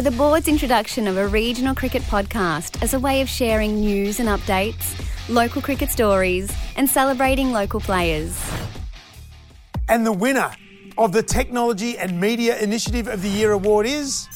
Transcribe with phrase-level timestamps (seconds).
[0.00, 4.18] for the board's introduction of a regional cricket podcast as a way of sharing news
[4.18, 8.34] and updates, local cricket stories, and celebrating local players.
[9.90, 10.52] And the winner
[10.96, 14.26] of the Technology and Media Initiative of the Year award is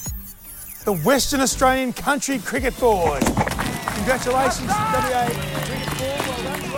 [0.84, 3.24] the Western Australian Country Cricket Board.
[3.24, 5.30] Congratulations, WA
[5.64, 6.70] Cricket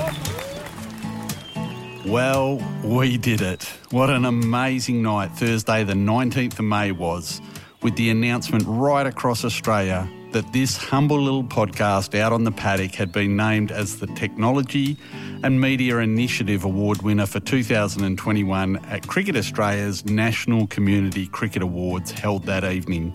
[1.53, 2.07] Board.
[2.07, 3.65] Well, we did it.
[3.91, 7.41] What an amazing night Thursday, the 19th of May was,
[7.87, 12.93] with the announcement right across Australia that this humble little podcast out on the paddock
[12.93, 14.97] had been named as the Technology
[15.45, 22.43] and Media Initiative Award winner for 2021 at Cricket Australia's National Community Cricket Awards held
[22.47, 23.15] that evening.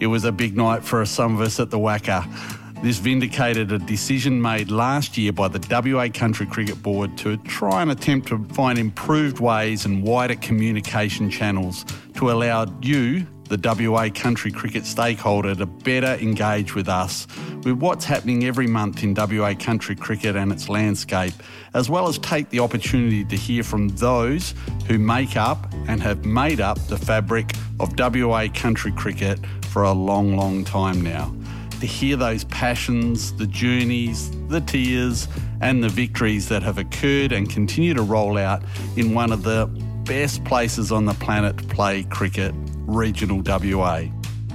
[0.00, 2.82] It was a big night for some of us at the WACA.
[2.82, 7.82] This vindicated a decision made last year by the WA Country Cricket Board to try
[7.82, 11.84] and attempt to find improved ways and wider communication channels
[12.16, 17.26] to allow you, the WA country cricket stakeholder to better engage with us
[17.64, 21.34] with what's happening every month in WA country cricket and its landscape,
[21.74, 24.54] as well as take the opportunity to hear from those
[24.88, 29.92] who make up and have made up the fabric of WA country cricket for a
[29.92, 31.30] long, long time now.
[31.80, 35.28] To hear those passions, the journeys, the tears,
[35.60, 38.62] and the victories that have occurred and continue to roll out
[38.96, 39.66] in one of the
[40.04, 42.54] best places on the planet to play cricket
[42.86, 44.04] regional WA.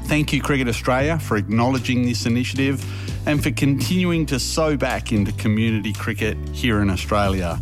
[0.06, 2.84] Thank you, Cricket Australia, for acknowledging this initiative
[3.28, 7.60] and for continuing to sow back into community cricket here in Australia.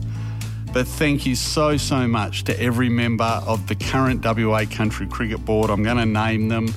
[0.72, 5.46] But thank you so, so much to every member of the current WA Country Cricket
[5.46, 5.70] Board.
[5.70, 6.68] I'm going to name them.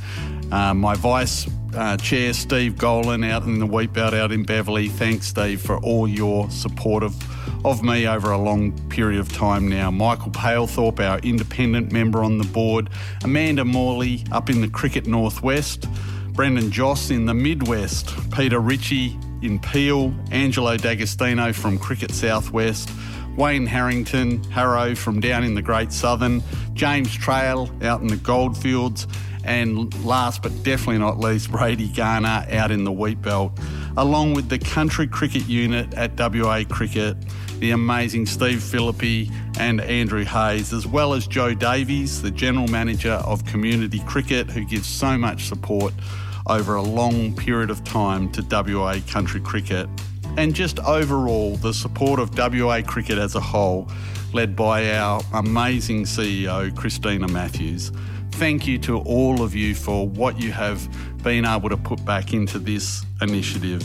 [0.53, 4.89] Uh, my Vice uh, Chair, Steve Golan, out in the wheat belt out in Beverley.
[4.89, 7.15] Thanks, Steve, for all your support of
[7.65, 9.91] of me over a long period of time now.
[9.91, 12.89] Michael Palethorpe, our independent member on the board,
[13.25, 15.89] Amanda Morley up in the Cricket Northwest,
[16.33, 22.91] Brendan Joss in the Midwest, Peter Ritchie in Peel, Angelo D'Agostino from Cricket Southwest,
[23.37, 26.43] Wayne Harrington, Harrow from down in the Great Southern,
[26.75, 29.07] James Trail out in the Goldfields,
[29.49, 33.59] and last but definitely not least, Brady Garner out in the Wheat Belt,
[33.97, 37.17] along with the country cricket unit at WA Cricket,
[37.59, 43.15] the amazing Steve Philippi and Andrew Hayes, as well as Joe Davies, the General Manager
[43.25, 45.95] of Community Cricket, who gives so much support
[46.47, 49.89] over a long period of time to WA country cricket.
[50.37, 53.89] And just overall, the support of WA cricket as a whole,
[54.35, 57.93] led by our amazing CEO, Christina Matthews
[58.39, 60.89] thank you to all of you for what you have
[61.25, 63.83] been able to put back into this initiative.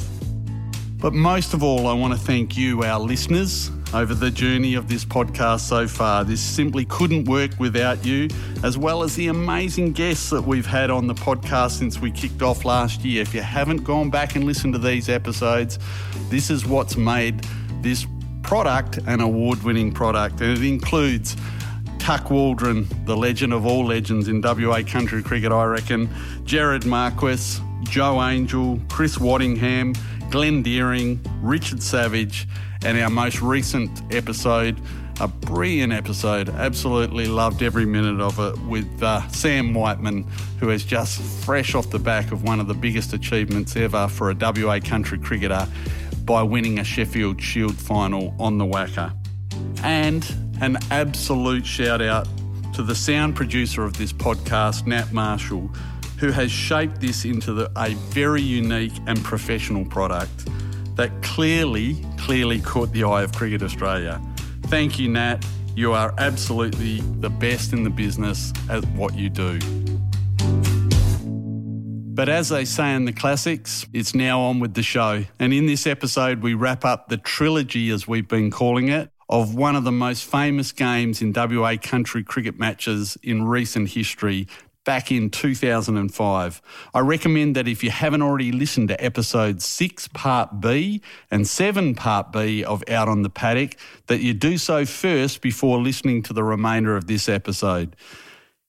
[1.00, 4.88] But most of all, I want to thank you, our listeners, over the journey of
[4.88, 6.24] this podcast so far.
[6.24, 8.28] This simply couldn't work without you,
[8.64, 12.44] as well as the amazing guests that we've had on the podcast since we kicked
[12.44, 13.24] off last year.
[13.24, 15.80] If you haven't gone back and listened to these episodes,
[16.30, 17.44] this is what's made
[17.81, 18.06] this
[18.44, 21.35] product an award winning product, and it includes
[22.03, 26.09] Tuck Waldron, the legend of all legends in WA country cricket, I reckon,
[26.44, 29.97] Jared Marquis, Jo Angel, Chris Waddingham,
[30.30, 32.46] Glenn Deering, Richard Savage,
[32.84, 34.81] and our most recent episode,
[35.22, 36.50] a brilliant episode.
[36.50, 40.28] Absolutely loved every minute of it with uh, Sam Whiteman,
[40.59, 44.30] who is just fresh off the back of one of the biggest achievements ever for
[44.30, 45.66] a WA country cricketer
[46.25, 49.16] by winning a Sheffield Shield final on the WACA.
[49.84, 52.28] And an absolute shout out
[52.74, 55.68] to the sound producer of this podcast, Nat Marshall,
[56.18, 60.47] who has shaped this into the, a very unique and professional product
[60.96, 64.22] that clearly, clearly caught the eye of Cricket Australia.
[64.64, 65.46] Thank you, Nat.
[65.75, 69.59] You are absolutely the best in the business at what you do.
[72.16, 75.24] But as they say in the classics, it's now on with the show.
[75.40, 79.56] And in this episode, we wrap up the trilogy, as we've been calling it, of
[79.56, 84.47] one of the most famous games in WA country cricket matches in recent history
[84.84, 86.61] back in 2005.
[86.93, 91.96] I recommend that if you haven't already listened to episode 6 part B and 7
[91.96, 93.78] part B of Out on the Paddock
[94.08, 97.96] that you do so first before listening to the remainder of this episode.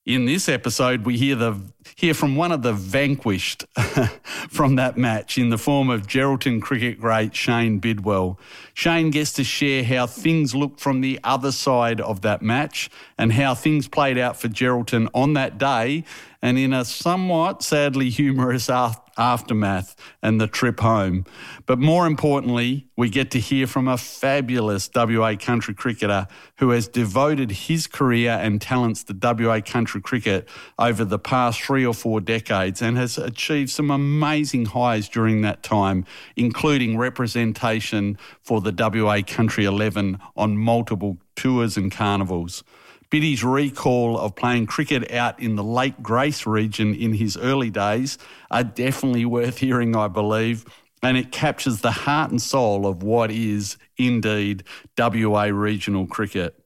[0.05, 1.59] In this episode, we hear the
[1.95, 3.65] hear from one of the vanquished
[4.49, 8.39] from that match in the form of Geraldton cricket great Shane Bidwell.
[8.73, 13.33] Shane gets to share how things looked from the other side of that match and
[13.33, 16.03] how things played out for Geraldton on that day
[16.41, 21.25] and in a somewhat sadly humorous aftermath and the trip home.
[21.65, 26.27] But more importantly, we get to hear from a fabulous WA country cricketer
[26.59, 30.47] who has devoted his career and talents to WA country cricket
[30.77, 35.41] over the past three three or four decades and has achieved some amazing highs during
[35.41, 36.05] that time,
[36.37, 42.63] including representation for the WA Country 11 on multiple tours and carnivals.
[43.09, 48.17] Biddy's recall of playing cricket out in the Lake Grace region in his early days
[48.49, 50.63] are definitely worth hearing, I believe,
[51.03, 54.63] and it captures the heart and soul of what is indeed
[54.97, 56.57] WA regional cricket.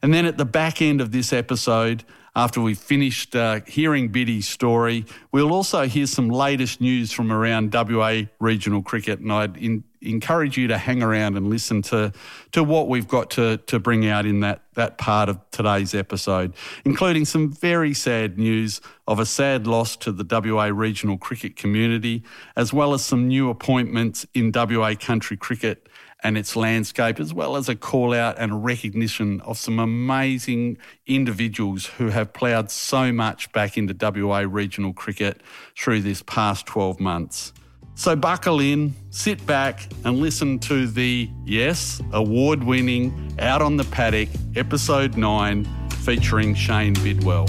[0.00, 2.04] And then at the back end of this episode,
[2.34, 7.72] after we've finished uh, hearing Biddy's story, we'll also hear some latest news from around
[7.72, 9.20] WA regional cricket.
[9.20, 12.12] And I'd in, encourage you to hang around and listen to,
[12.52, 16.54] to what we've got to, to bring out in that, that part of today's episode,
[16.84, 22.22] including some very sad news of a sad loss to the WA regional cricket community,
[22.56, 25.88] as well as some new appointments in WA country cricket
[26.22, 31.86] and its landscape, as well as a call out and recognition of some amazing individuals
[31.86, 35.40] who have ploughed so much back into WA regional cricket
[35.76, 37.52] through this past 12 months.
[37.94, 43.84] So buckle in, sit back, and listen to the, yes, award winning Out on the
[43.84, 45.66] Paddock, episode 9,
[46.04, 47.48] featuring Shane Bidwell.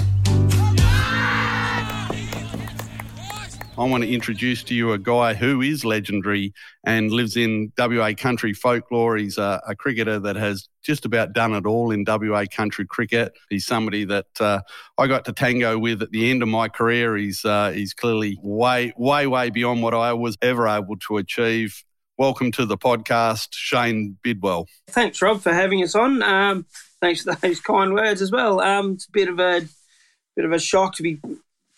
[3.80, 6.52] I want to introduce to you a guy who is legendary
[6.84, 9.16] and lives in WA country folklore.
[9.16, 13.32] He's a, a cricketer that has just about done it all in WA country cricket.
[13.48, 14.60] He's somebody that uh,
[14.98, 17.16] I got to tango with at the end of my career.
[17.16, 21.82] He's uh, he's clearly way, way, way beyond what I was ever able to achieve.
[22.18, 24.66] Welcome to the podcast, Shane Bidwell.
[24.88, 26.22] Thanks, Rob, for having us on.
[26.22, 26.66] Um,
[27.00, 28.60] thanks for those kind words as well.
[28.60, 29.66] Um, it's a bit of a
[30.36, 31.18] bit of a shock to be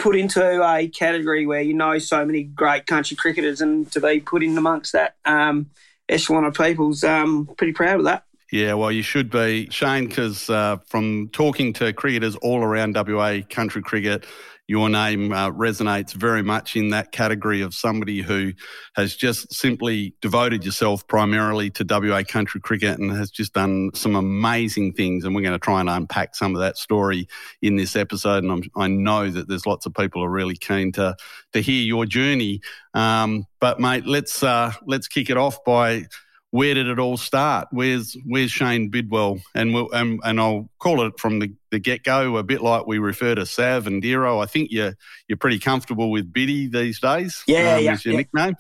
[0.03, 4.19] put into a category where you know so many great country cricketers and to be
[4.19, 5.71] put in amongst that um,
[6.09, 8.25] echelon of people's um, pretty proud of that.
[8.51, 13.39] Yeah, well, you should be, Shane, because uh, from talking to cricketers all around WA
[13.49, 14.27] country cricket,
[14.73, 18.55] your name uh, resonates very much in that category of somebody who
[18.97, 24.17] has just simply devoted yourself primarily to WA country cricket and has just done some
[24.17, 25.27] amazing things.
[25.27, 27.29] And we're going to try and unpack some of that story
[27.61, 28.45] in this episode.
[28.45, 31.15] And I'm, i know that there's lots of people are really keen to
[31.53, 32.63] to hear your journey.
[32.95, 36.07] Um, but mate, let's uh, let's kick it off by
[36.53, 37.69] where did it all start?
[37.71, 39.41] Where's where's Shane Bidwell?
[39.55, 42.87] And we'll, and, and I'll call it from the, the get go, a bit like
[42.87, 44.43] we refer to Sav and Dero.
[44.43, 44.95] I think you're
[45.29, 47.43] you're pretty comfortable with Biddy these days.
[47.47, 48.19] Yeah, um, yeah, is your yeah.
[48.19, 48.57] nickname.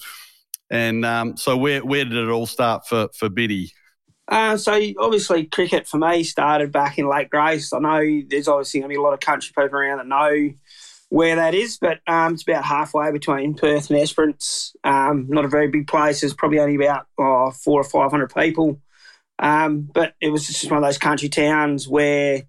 [0.71, 3.73] And um, so where where did it all start for for Biddy?
[4.27, 7.75] Uh, so obviously cricket for me started back in Lake Grace.
[7.75, 10.55] I know there's obviously going to be a lot of country people around that know
[11.12, 14.75] where that is, but um, it's about halfway between Perth and Esperance.
[14.82, 16.23] Um, not a very big place.
[16.23, 18.81] There's probably only about oh, four or five hundred people.
[19.38, 22.44] Um, but it was just one of those country towns where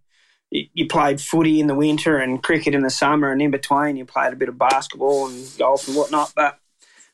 [0.50, 4.06] you, played footy in the winter and cricket in the summer, and in between you
[4.06, 6.32] played a bit of basketball and golf and whatnot.
[6.34, 6.58] But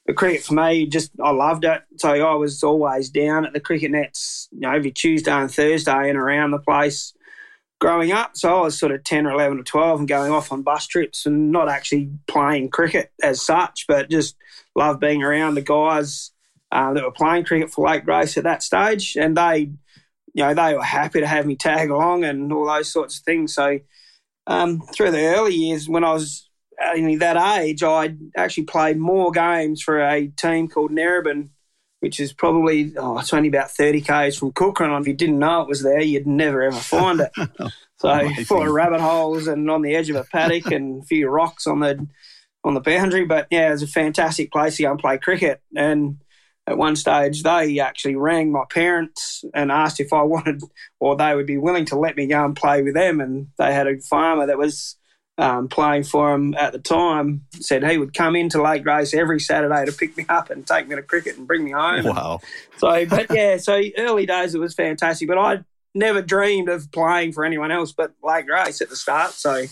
[0.05, 1.81] the cricket for me, just I loved it.
[1.97, 6.09] So I was always down at the cricket nets, you know, every Tuesday and Thursday
[6.09, 7.15] and around the place
[7.79, 8.31] growing up.
[8.35, 10.85] So I was sort of 10 or 11 or 12 and going off on bus
[10.85, 14.35] trips and not actually playing cricket as such, but just
[14.75, 16.31] loved being around the guys
[16.71, 19.15] uh, that were playing cricket for Lake Grace at that stage.
[19.15, 19.71] And they,
[20.33, 23.23] you know, they were happy to have me tag along and all those sorts of
[23.23, 23.53] things.
[23.53, 23.79] So
[24.45, 26.49] um, through the early years when I was
[26.95, 31.49] in that age, I actually played more games for a team called Nerabin
[31.99, 34.99] which is probably oh, it's only about thirty k's from Kukerin.
[34.99, 37.31] If you didn't know it was there, you'd never ever find it.
[37.97, 41.27] so full of rabbit holes and on the edge of a paddock and a few
[41.27, 42.07] rocks on the
[42.63, 43.25] on the boundary.
[43.25, 45.61] But yeah, it was a fantastic place to go and play cricket.
[45.75, 46.19] And
[46.67, 50.61] at one stage, they actually rang my parents and asked if I wanted
[50.99, 53.19] or they would be willing to let me go and play with them.
[53.19, 54.95] And they had a farmer that was
[55.39, 59.39] um, playing for him at the time, said he would come into Lake Grace every
[59.39, 62.03] Saturday to pick me up and take me to cricket and bring me home.
[62.03, 62.41] Wow.
[62.77, 65.63] So, but yeah, so early days it was fantastic, but I
[65.95, 69.31] never dreamed of playing for anyone else but Lake Grace at the start.
[69.31, 69.63] So,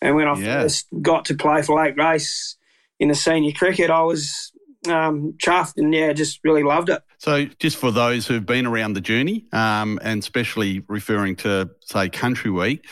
[0.00, 0.62] and when I Yeah.
[0.62, 2.56] first got to play for Lake Grace
[3.00, 4.52] in the senior cricket, I was
[4.88, 7.02] um, chuffed and yeah, just really loved it.
[7.18, 12.08] So, just for those who've been around the journey, um, and especially referring to, say,
[12.10, 12.86] Country Week,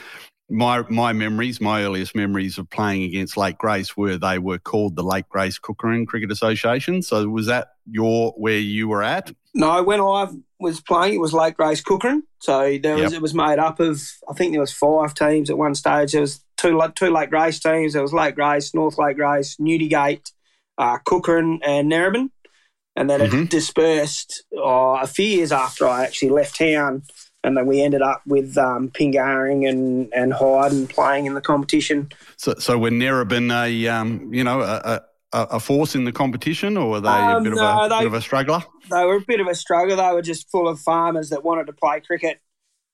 [0.50, 4.96] my my memories, my earliest memories of playing against Lake Grace were they were called
[4.96, 7.02] the Lake Grace Kukerin Cricket Association.
[7.02, 9.32] So, was that your where you were at?
[9.54, 12.22] No, when I was playing, it was Lake Grace Kukerin.
[12.40, 13.18] So there was Yep.
[13.18, 16.12] it was made up of I think there was five teams at one stage.
[16.12, 17.92] There was two two Lake Grace teams.
[17.94, 20.30] There was Lake Grace, North Lake Grace, Newdegate,
[20.76, 22.30] uh, Kukerin, and Nerabin.
[22.96, 23.44] And then Mhm.
[23.44, 27.02] it dispersed uh, a few years after I actually left town.
[27.44, 32.10] And then we ended up with um, Pingaring and and Hyden playing in the competition.
[32.36, 36.76] So, so were Narrabeen a um, you know a, a, a, force in the competition,
[36.76, 38.62] or were they a Um, bit, no, of a, they- bit of a struggler?
[38.90, 39.96] They were a bit of a struggle.
[39.96, 42.40] They were just full of farmers that wanted to play cricket,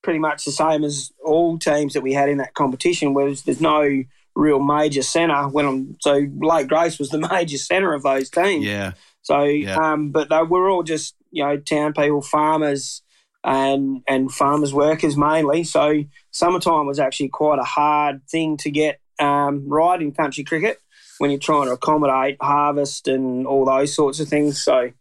[0.02, 3.12] pretty much the same as all teams that we had in that competition.
[3.14, 4.02] Whereas there's no
[4.37, 5.49] real major centre.
[5.49, 8.64] When I'm, so Lake Grace was the major centre of those teams.
[8.64, 8.92] Yeah,
[9.23, 9.76] So, Yeah.
[9.76, 13.02] um, but they were all just you know town people, farmers,
[13.44, 15.64] and and farmers workers mainly.
[15.64, 20.78] So summertime was actually quite a hard thing to get um, right in country cricket
[21.18, 24.62] when you're trying to accommodate harvest and all those sorts of things.
[24.62, 24.92] So.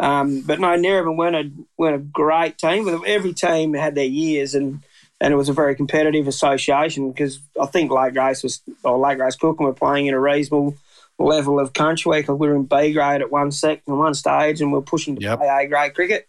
[0.00, 2.84] Um, but no, Narrabeen weren't a, weren't a great team.
[2.84, 4.80] But every team had their years, and,
[5.20, 9.18] and it was a very competitive association because I think Lake Grace was or Lake
[9.18, 10.76] Grace Cookham were playing in a reasonable
[11.18, 12.28] level of country week.
[12.28, 15.16] We were in B grade at one sec and one stage, and we are pushing
[15.16, 15.38] to Yep.
[15.40, 16.28] play A grade cricket.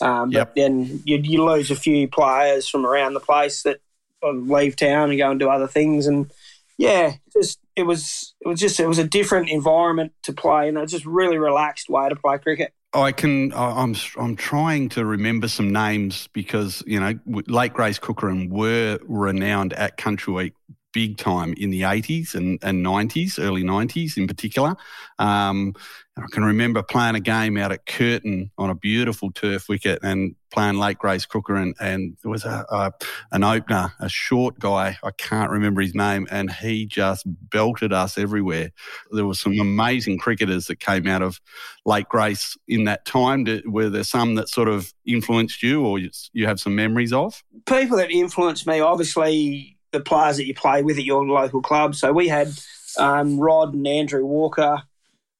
[0.00, 0.48] Um, Yep.
[0.48, 3.80] But then you, you lose a few players from around the place that
[4.22, 6.30] leave town and go and do other things, and
[6.78, 10.76] yeah, just it was it was just it was a different environment to play, and
[10.76, 12.72] it was just really relaxed way to play cricket.
[12.92, 13.52] I can.
[13.52, 13.94] I'm.
[14.16, 19.96] I'm trying to remember some names because you know Lake Grace Kukerin were renowned at
[19.96, 20.54] Country Week
[20.92, 24.76] big time in the 80s and, and 90s, early 90s in particular.
[25.18, 25.74] Um,
[26.16, 30.34] I can remember playing a game out at Curtin on a beautiful turf wicket and
[30.50, 32.92] playing Lake Grace Kukerin, and and there was a, a
[33.32, 34.98] an opener, a short guy.
[35.02, 38.70] I can't remember his name, and he just belted us everywhere.
[39.12, 41.40] There were some amazing cricketers that came out of
[41.86, 43.46] Lake Grace in that time.
[43.64, 47.42] Were there some that sort of influenced you, or you, you have some memories of?
[47.66, 51.94] people that influenced me, obviously the players that you play with at your local club.
[51.94, 52.52] So we had
[52.98, 54.82] um, Rod and Andrew Walker,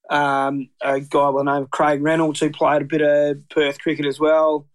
[0.09, 3.79] um, a guy by the name of Craig Reynolds who played a bit of Perth
[3.79, 4.67] cricket as well.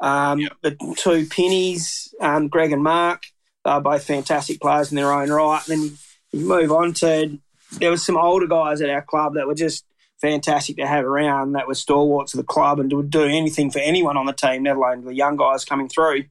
[0.00, 3.22] Um, The two Pennies, um, Greg and Mark,
[3.64, 5.66] they were both fantastic players in their own right.
[5.68, 5.98] And then
[6.32, 7.38] you move on to
[7.78, 9.84] there was some older guys at our club that were just
[10.20, 11.52] fantastic to have around.
[11.52, 14.62] That were stalwarts of the club and would do anything for anyone on the team,
[14.62, 16.24] never alone the young guys coming through.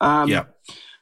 [0.00, 0.44] Um, yeah.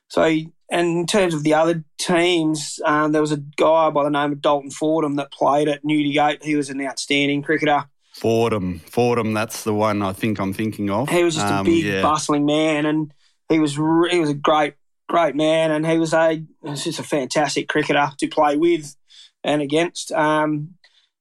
[0.09, 0.23] so,
[0.71, 4.33] and in terms of the other teams, um, there was a guy by the name
[4.33, 6.43] of Dalton Fordham that played at Newdegate.
[6.43, 7.85] He was an outstanding cricketer.
[8.15, 9.33] Fordham, Fordham.
[9.35, 11.09] That's the one I think I'm thinking of.
[11.09, 12.03] He was just a Um, big, yeah.
[12.03, 13.13] bustling man, and
[13.49, 14.75] he was re- he was a great,
[15.09, 18.95] great man, and he was a was just a fantastic cricketer to play with
[19.43, 20.13] and against.
[20.13, 20.75] Um,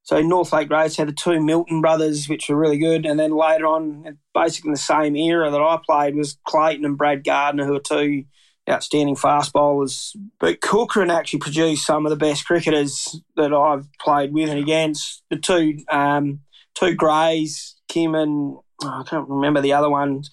[0.03, 3.31] so North Lake Grace had the two Milton brothers, which were really good, and then
[3.31, 7.65] later on, basically in the same era that I played, was Clayton and Brad Gardner,
[7.65, 8.25] who were two
[8.69, 10.15] outstanding fast bowlers.
[10.39, 15.23] But Kukerin actually produced some of the best cricketers that I've played with and against.
[15.29, 16.39] The two um,
[16.75, 20.23] two Greys, Kim and oh, I can't remember the other one,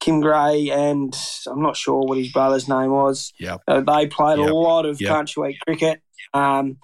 [0.00, 1.16] Kim Gray, and
[1.46, 3.32] I'm not sure what his brother's name was.
[3.40, 3.62] Yep.
[3.66, 4.48] Uh, they played Yep.
[4.50, 5.08] a lot of Yep.
[5.08, 6.00] country week cricket.
[6.34, 6.78] Um,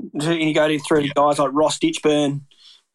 [0.00, 2.42] you go through to guys like Ross Ditchburn.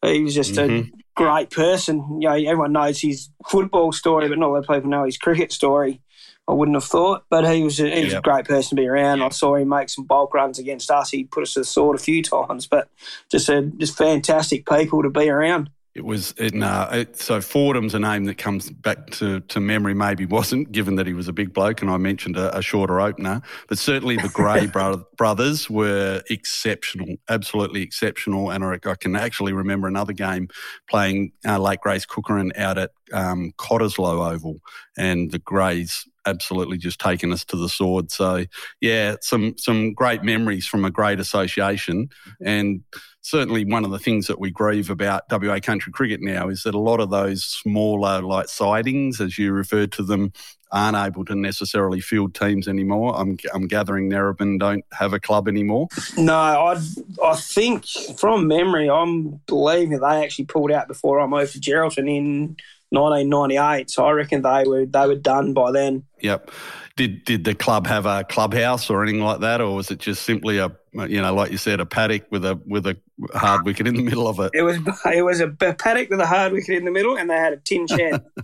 [0.04, 0.90] He was just a Mhm.
[1.16, 2.20] great person.
[2.20, 5.16] You know, everyone knows his football story, but not a lot of people know his
[5.16, 6.00] cricket story.
[6.48, 8.86] I wouldn't have thought, but he was a, he was a great person to be
[8.86, 9.20] around.
[9.20, 11.10] I saw him make some bulk runs against us.
[11.10, 12.88] He put us to the sword a few times, but
[13.30, 15.70] just a, just fantastic people to be around.
[15.96, 19.94] It was it, no, it, so Fordham's a name that comes back to, to memory.
[19.94, 23.00] Maybe wasn't given that he was a big bloke, and I mentioned a, a shorter
[23.00, 23.40] opener.
[23.66, 28.50] But certainly the Gray bro- brothers were exceptional, absolutely exceptional.
[28.50, 30.48] And I, I can actually remember another game
[30.86, 34.60] playing uh, Lake Grace Kukerin out at um, Cottesloe Oval,
[34.98, 38.10] and the Greys absolutely just taken us to the sword.
[38.10, 38.44] So
[38.80, 42.10] yeah, some some great memories from a great association,
[42.44, 42.82] and
[43.26, 46.76] certainly one of the things that we grieve about WA country cricket now is that
[46.76, 50.32] a lot of those smaller like sidings, as you referred to them,
[50.70, 53.18] aren't able to necessarily field teams anymore.
[53.18, 55.88] I'm I'm gathering Narrabeen don't have a club anymore.
[56.16, 56.80] No, I
[57.24, 62.08] I think from memory, I'm believing they actually pulled out before I moved to Geraldton
[62.08, 62.56] in
[62.90, 63.90] 1998.
[63.90, 66.04] So I reckon they were they were done by then.
[66.20, 66.50] Yep.
[66.96, 70.22] Did did the club have a clubhouse or anything like that, or was it just
[70.22, 72.96] simply a you know like you said a paddock with a with a
[73.34, 74.50] hard wicket in the middle of it?
[74.54, 74.78] It was
[75.12, 77.58] it was a paddock with a hard wicket in the middle, and they had a
[77.58, 78.22] tin shed.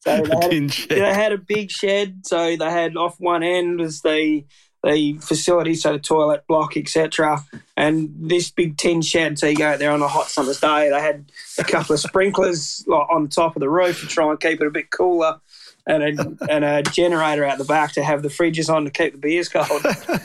[0.00, 0.88] So they A had, tin a, shed.
[0.90, 2.26] they had a big shed.
[2.26, 4.44] So they had off one end was the
[4.84, 7.40] the facility, so the toilet block, etc.
[7.76, 9.38] And this big tin shed.
[9.38, 10.90] So you go out there on a hot summer's day.
[10.90, 11.24] They had
[11.58, 14.66] a couple of sprinklers like, on top of the roof to try and keep it
[14.66, 15.40] a bit cooler.
[15.86, 19.12] And a, and a generator out the back to have the fridges on to keep
[19.12, 19.84] the beers cold.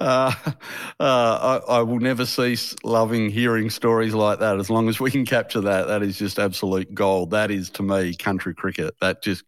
[0.00, 0.32] Uh,
[0.98, 4.58] uh, I, I will never cease loving hearing stories like that.
[4.58, 7.32] As long as we can capture that, that is just absolute gold.
[7.32, 8.94] That is to me country cricket.
[9.02, 9.44] That just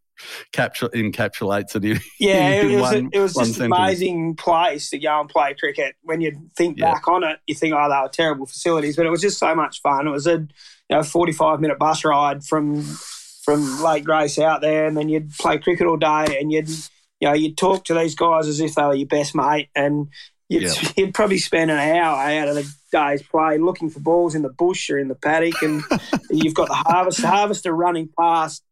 [0.52, 1.84] capture, encapsulates it.
[1.84, 3.78] In, yeah, in it was one, a, it was just an sentence.
[3.78, 5.94] amazing place to go and play cricket.
[6.02, 6.92] When you think Yeah.
[6.92, 9.54] back on it, you think, oh, they were terrible facilities, but it was just so
[9.54, 10.06] much fun.
[10.06, 10.38] It was a
[10.90, 12.82] you know forty five minute bus ride from
[13.44, 17.28] from Lake Grace out there, and then you'd play cricket all day, and you'd you
[17.28, 20.08] know you'd talk to these guys as if they were your best mate, and
[20.48, 20.74] you'd, Yeah.
[20.96, 24.50] you'd probably spend an hour out of the day's play looking for balls in the
[24.50, 25.82] bush or in the paddock, and
[26.30, 28.62] you've got the harvest harvester running past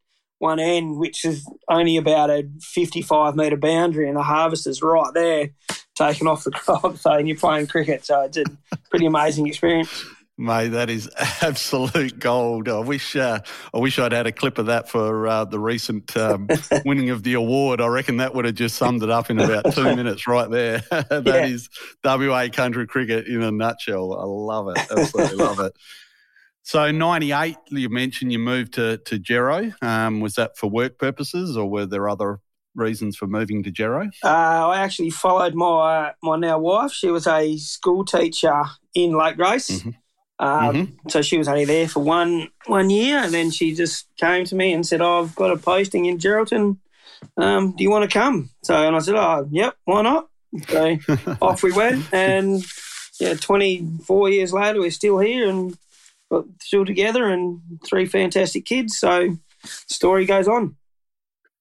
[0.41, 5.51] one end, which is only about a 55 metre boundary, and the harvester's right there
[5.95, 6.97] taking off the crop.
[6.97, 8.05] So, and you're playing cricket.
[8.05, 8.45] So, it's a
[8.91, 10.05] pretty amazing experience.
[10.39, 11.11] Mate, that is
[11.43, 12.67] absolute gold.
[12.71, 13.41] I wish uh,
[13.75, 16.49] I wish I'd had a clip of that for uh, the recent um,
[16.87, 17.83] winning of the award.
[17.83, 20.79] I reckon that would have just summed it up in about two minutes right there.
[20.91, 21.45] That Yeah.
[21.45, 21.69] is
[22.03, 24.15] WA country cricket in a nutshell.
[24.19, 24.79] I love it.
[24.91, 25.77] Absolutely love it.
[26.71, 29.73] So, 98, you mentioned you moved to, to Gero.
[29.83, 32.39] Um, was that for work purposes or were there other
[32.77, 34.09] reasons for moving to Gero?
[34.23, 36.93] Uh, I actually followed my my now wife.
[36.93, 38.63] She was a school teacher
[38.95, 39.83] in Lake Grace.
[39.83, 39.95] Mhm.
[40.39, 44.45] Um, So she was only there for one one year, and then she just came
[44.45, 46.79] to me and said, oh, "I've got a posting in Geraldton.
[47.37, 50.29] Um, do you want to come?" So and I said, "Oh, yep, why not?"
[50.69, 50.97] So
[51.43, 52.65] off we went, and
[53.19, 55.77] yeah, twenty four years later, we're still here and
[56.31, 58.99] got still together, and three fantastic kids.
[58.99, 60.77] So story goes on.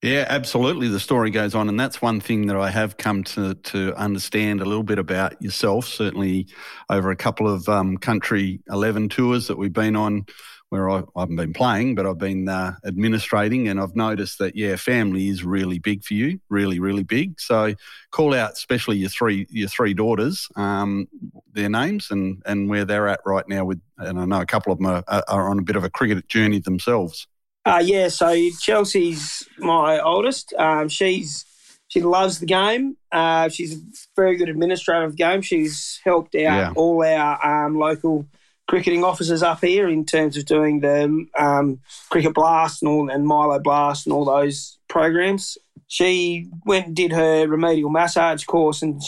[0.01, 0.87] Yeah, absolutely.
[0.87, 4.61] The story goes on, and that's one thing that I have come to to understand
[4.61, 5.85] a little bit about yourself.
[5.87, 6.47] Certainly,
[6.89, 10.25] over a couple of um, country eleven tours that we've been on,
[10.69, 14.55] where I, I haven't been playing, but I've been uh, administrating, and I've noticed that
[14.55, 17.39] yeah, family is really big for you, really, really big.
[17.39, 17.73] So,
[18.11, 21.07] call out especially your three your three daughters, um,
[21.51, 23.65] their names, and and where they're at right now.
[23.65, 25.89] With and I know a couple of them are, are on a bit of a
[25.89, 27.27] cricket journey themselves.
[27.65, 30.53] Uh, yeah, so Chelsea's my oldest.
[30.57, 31.45] Um, she's
[31.87, 32.95] she loves the game.
[33.11, 33.81] Uh, she's a
[34.15, 35.41] very good administrator of the game.
[35.41, 36.73] She's helped out Yeah.
[36.75, 38.25] all our um, local
[38.69, 43.25] cricketing officers up here in terms of doing the um, cricket blast and all and
[43.25, 45.57] Milo blast and all those programs.
[45.87, 49.01] She went and did her remedial massage course, and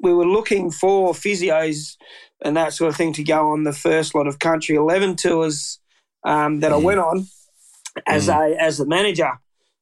[0.00, 1.98] we were looking for physios
[2.40, 5.78] and that sort of thing to go on the first lot of country eleven tours
[6.24, 6.82] um, that I Mm.
[6.82, 7.26] went on
[8.06, 9.32] as a as the manager,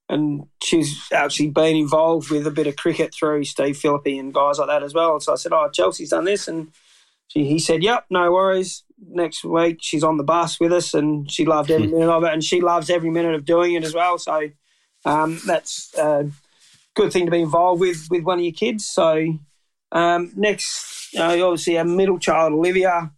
[0.09, 4.59] and she's actually been involved with a bit of cricket through Steve Philippi and guys
[4.59, 5.20] like that as well.
[5.20, 6.72] So I said, "Oh, Chelsea's done this," and
[7.28, 11.30] she, he said, "Yep, no worries." Next week, she's on the bus with us, and
[11.30, 13.94] she loved every minute of it, and she loves every minute of doing it as
[13.94, 14.18] well.
[14.18, 14.50] So
[15.04, 16.30] um, that's a
[16.94, 18.86] good thing to be involved with with one of your kids.
[18.86, 19.38] So
[19.92, 23.10] um, next, you know, obviously, our middle child, Olivia,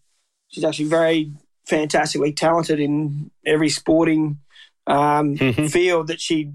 [0.48, 1.32] she's actually very
[1.66, 4.38] fantastically talented in every sporting
[4.86, 5.70] um, Mhm.
[5.70, 6.50] field that she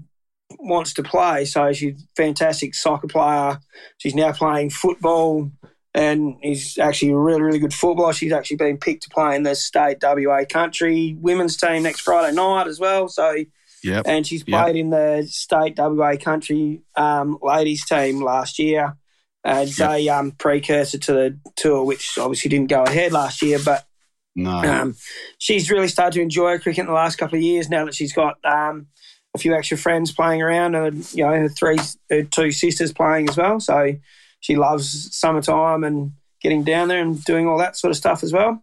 [0.58, 1.44] wants to play.
[1.44, 3.60] So she's a fantastic soccer player.
[3.98, 5.50] She's now playing football
[5.94, 8.12] and he's actually a really, really good footballer.
[8.12, 12.34] She's actually been picked to play in the state WA country women's team next Friday
[12.34, 13.08] night as well.
[13.08, 13.44] So
[13.82, 14.06] Yep.
[14.06, 14.64] and she's Yep.
[14.64, 18.96] played in the state WA country um, ladies team last year
[19.44, 19.90] as Yep.
[19.90, 23.58] a um, precursor to the tour, which obviously didn't go ahead last year.
[23.64, 23.86] But
[24.36, 24.50] No.
[24.60, 24.96] um,
[25.38, 28.12] she's really started to enjoy cricket in the last couple of years now that she's
[28.12, 28.88] got um,
[29.34, 31.78] a few extra friends playing around and you know her three
[32.10, 33.60] her two sisters playing as well.
[33.60, 33.94] So
[34.40, 38.32] she loves summertime and getting down there and doing all that sort of stuff as
[38.32, 38.62] well.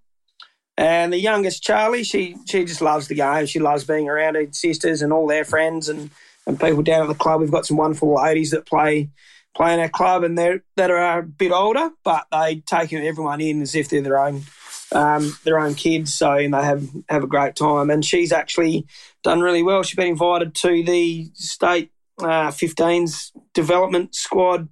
[0.78, 3.46] And the youngest Charlie, she she just loves the game.
[3.46, 6.10] She loves being around her sisters and all their friends and,
[6.46, 7.40] and people down at the club.
[7.40, 9.10] We've got some wonderful ladies that play
[9.56, 13.40] play in our club and they're that are a bit older, but they take everyone
[13.40, 14.44] in as if they're their own
[14.92, 16.14] um, their own kids.
[16.14, 17.90] So and they have have a great time.
[17.90, 18.86] And she's actually
[19.24, 19.84] done really well.
[19.84, 24.68] She's been invited to the state uh, 15s development squad.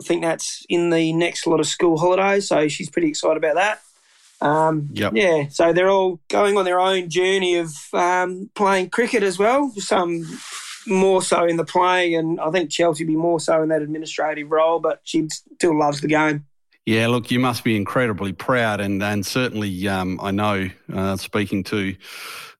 [0.00, 2.48] I think that's in the next lot of school holidays.
[2.48, 3.80] So she's pretty excited about that.
[4.40, 5.12] Um, Yep.
[5.14, 9.72] Yeah, so they're all going on their own journey of um, playing cricket as well.
[9.76, 10.38] Some
[10.86, 13.82] more so in the playing, and I think Chelsea will be more so in that
[13.82, 16.44] administrative role, but she still loves the game.
[16.86, 21.64] Yeah, look, you must be incredibly proud, and and certainly, um, I know, uh, speaking
[21.64, 21.96] to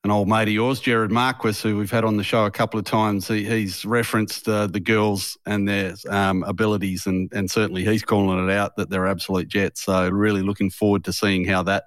[0.03, 2.79] an old mate of yours, Jared Marquis, who we've had on the show a couple
[2.79, 7.85] of times, he, he's referenced uh, the girls and their um, abilities, and and certainly
[7.85, 9.83] he's calling it out that they're absolute jets.
[9.85, 11.85] So really looking forward to seeing how that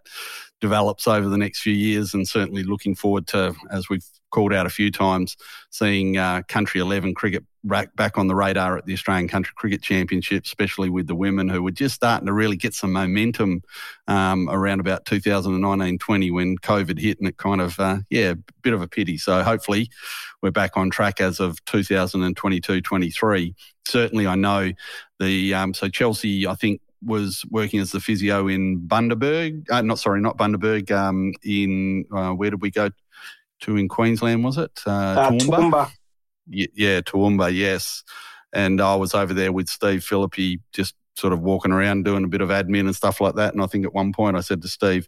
[0.62, 4.66] develops over the next few years, and certainly looking forward to, as we've called out
[4.66, 5.36] a few times,
[5.72, 9.82] seeing uh, Country Eleven cricket back, back on the radar at the Australian Country Cricket
[9.82, 13.62] Championship, especially with the women who were just starting to really get some momentum
[14.08, 18.74] um, around about 2019-20 when COVID hit, and it kind of uh, yeah, a bit
[18.74, 19.18] of a pity.
[19.18, 19.90] So hopefully
[20.42, 23.54] we're back on track as of 2022-23.
[23.88, 24.72] Certainly, I know
[25.20, 29.70] the um, so Chelsea, I think was working as the physio in Bundaberg.
[29.70, 30.92] Uh, not sorry, not Bundaberg.
[30.92, 32.90] Um, in uh, where did we go
[33.62, 34.44] to in Queensland?
[34.44, 35.72] Was it uh, uh Toowoomba?
[35.72, 35.92] Toowoomba.
[36.50, 37.54] Yeah, Toowoomba.
[37.54, 38.04] Yes,
[38.54, 42.28] and I was over there with Steve Philippi, just sort of walking around doing a
[42.28, 43.54] bit of admin and stuff like that.
[43.54, 45.08] And I think at one point I said to Steve,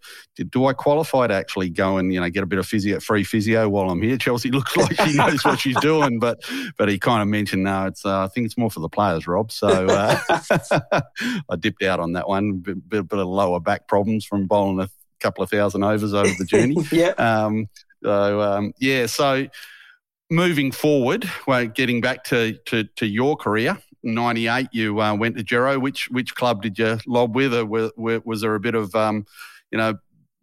[0.49, 3.23] "Do I qualify to actually go and you know get a bit of physio, free
[3.23, 6.39] physio while I'm here?" Chelsea looks like she knows what she's doing, but
[6.77, 9.25] but he kind of mentioned, "No, it's uh, I think it's more for the players,
[9.25, 10.19] Rob." So uh,
[11.49, 12.57] I dipped out on that one.
[12.57, 16.31] Bit, bit, bit of lower back problems from bowling a couple of thousand overs over
[16.37, 16.75] the journey.
[16.91, 17.11] yeah.
[17.17, 17.67] Um,
[18.03, 19.47] so um, yeah, so
[20.31, 25.43] moving forward, well, getting back to, to, to your career, 98, you uh, went to
[25.43, 25.77] Gero.
[25.77, 27.53] Which which club did you lob with?
[27.53, 29.27] Or were, were, was there a bit of, um,
[29.69, 29.93] you know,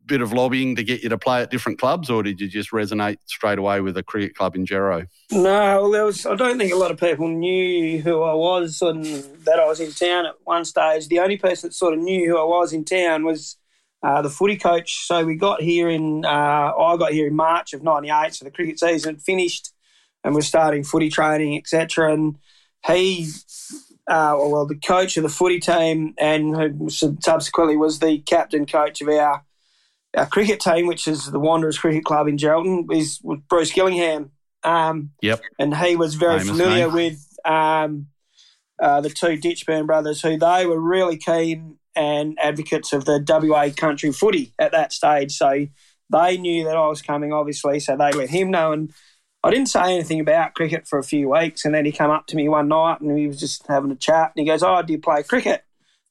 [0.07, 2.71] bit of lobbying to get you to play at different clubs, or did you just
[2.71, 5.07] resonate straight away with a cricket club in Gero?
[5.31, 6.27] No, there was.
[6.27, 9.05] I don't think a lot of people knew who I was and
[9.45, 11.09] that I was in town at one stage.
[11.09, 13.57] The only person that sort of knew who I was in town was
[14.03, 15.07] uh, the footy coach.
[15.07, 16.25] So we got here in.
[16.25, 16.29] Uh,
[16.77, 19.71] I got here in March of '98, so the cricket season finished,
[20.25, 22.13] and we're starting footy training, etc.
[22.13, 22.39] And
[22.87, 23.29] he,
[24.07, 29.09] uh, well, the coach of the footy team, and subsequently was the captain coach of
[29.09, 29.45] our
[30.17, 34.31] our cricket team, which is the Wanderers Cricket Club in Geraldton, is Bruce Gillingham.
[34.65, 35.41] Um, yep.
[35.59, 36.95] And he was very Famous familiar name.
[36.95, 38.09] with um,
[38.81, 43.71] uh, the two Ditchburn brothers, who they were really keen and advocates of the WA
[43.77, 45.33] country footy at that stage.
[45.33, 45.67] So
[46.11, 48.73] they knew that I was coming, obviously, so they let him know.
[48.73, 48.93] And
[49.45, 52.27] I didn't say anything about cricket for a few weeks, and then he came up
[52.29, 54.83] to me one night and he was just having a chat, and he goes, "Oh,
[54.83, 55.65] do you play cricket?"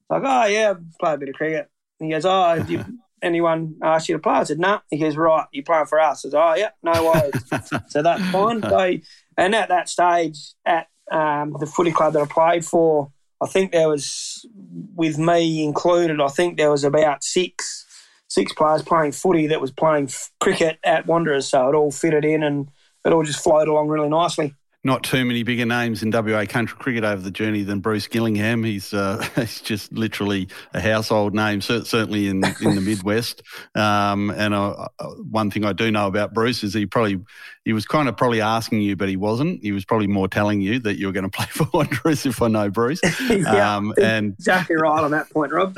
[0.10, 2.64] I was like, "Oh yeah, I play a bit of cricket." And he goes, "Oh,
[2.68, 2.86] do you,
[3.22, 4.80] anyone ask you to play?" I said, "No." Nah.
[4.90, 8.24] He goes, "Right, you playing for us?" I said, "Oh yeah, no worries." so that's
[8.32, 8.62] fine.
[8.62, 8.94] So,
[9.38, 13.12] and at that stage, at um, the footy club that I played for,
[13.42, 14.46] I think there was,
[14.96, 17.86] with me included, I think there was about six
[18.30, 20.10] six players playing footy that was playing
[20.40, 22.70] cricket at Wanderers, so it all fitted in and
[23.06, 24.54] it all just flowed along really nicely.
[24.88, 28.64] Not too many bigger names in WA country cricket over the journey than Bruce Gillingham.
[28.64, 33.44] He's uh, he's just literally a household name, certainly in in the Midwest.
[33.76, 37.20] Um, and uh, uh, one thing I do know about Bruce is he probably
[37.66, 39.62] he was kind of probably asking you, but he wasn't.
[39.62, 42.42] He was probably more telling you that you were going to play for Wanderers, if
[42.42, 43.02] I know Bruce.
[43.30, 45.76] yeah, um, and exactly right on that point, Rob.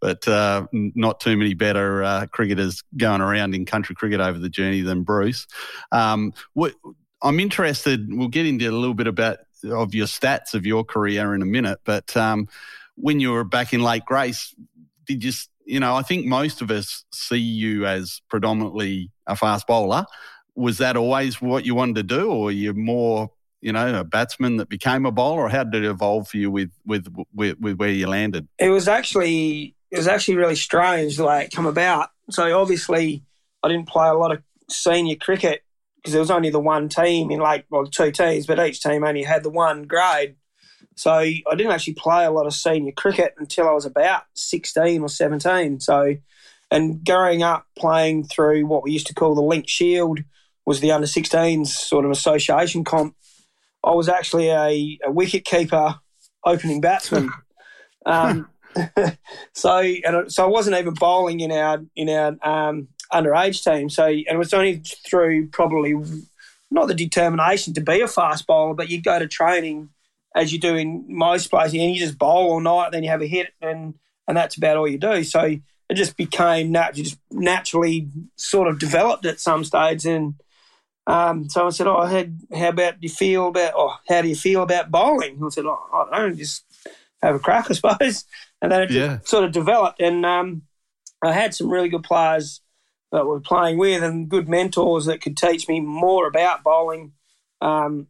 [0.00, 4.48] but uh, not too many better uh, cricketers going around in country cricket over the
[4.48, 5.46] journey than Bruce.
[5.92, 6.72] Um, what,
[7.26, 8.06] I'm interested.
[8.12, 11.46] We'll get into a little bit about of your stats of your career in a
[11.46, 12.46] minute, but um,
[12.94, 14.54] when you were back in Lake Grace,
[15.06, 15.32] did you?
[15.64, 20.06] You know, I think most of us see you as predominantly a fast bowler.
[20.54, 24.58] Was that always what you wanted to do, or you're more you know, a batsman
[24.58, 27.76] that became a bowler, or how did it evolve for you with with with, with
[27.78, 28.46] where you landed?
[28.58, 32.10] It was actually it was actually really strange the way it come about.
[32.30, 33.24] So obviously,
[33.64, 35.62] I didn't play a lot of senior cricket
[36.06, 39.02] because there was only the one team in like well two teams, but each team
[39.02, 40.36] only had the one grade.
[40.94, 45.02] So I didn't actually play a lot of senior cricket until I was about sixteen
[45.02, 45.80] or seventeen.
[45.80, 46.14] So,
[46.70, 50.20] and growing up playing through what we used to call the Link Shield
[50.64, 53.16] was the under 16s sort of association comp.
[53.82, 55.96] I was actually a, a wicket keeper,
[56.44, 57.30] opening batsman.
[58.06, 58.48] um,
[59.54, 63.90] so and so I wasn't even bowling in our in our um, underage team.
[63.90, 65.94] So, and it was only through probably
[66.70, 69.90] not the determination to be a fast bowler, but you go to training
[70.34, 73.22] as you do in most places, and you just bowl all night, then you have
[73.22, 73.94] a hit, and
[74.28, 75.24] and that's about all you do.
[75.24, 80.34] So it just became natural, just naturally sort of developed at some stage, and
[81.06, 82.24] um, so I said, "Oh, how,
[82.56, 83.72] how about you feel about?
[83.76, 86.64] Oh, how do you feel about bowling?" And I said, "Oh, I don't know, just
[87.22, 88.24] have a crack, I suppose."
[88.62, 89.18] And then it yeah.
[89.22, 90.62] sort of developed, and um,
[91.22, 92.62] I had some really good players
[93.12, 97.12] that we're playing with and good mentors that could teach me more about bowling.
[97.60, 98.08] Um,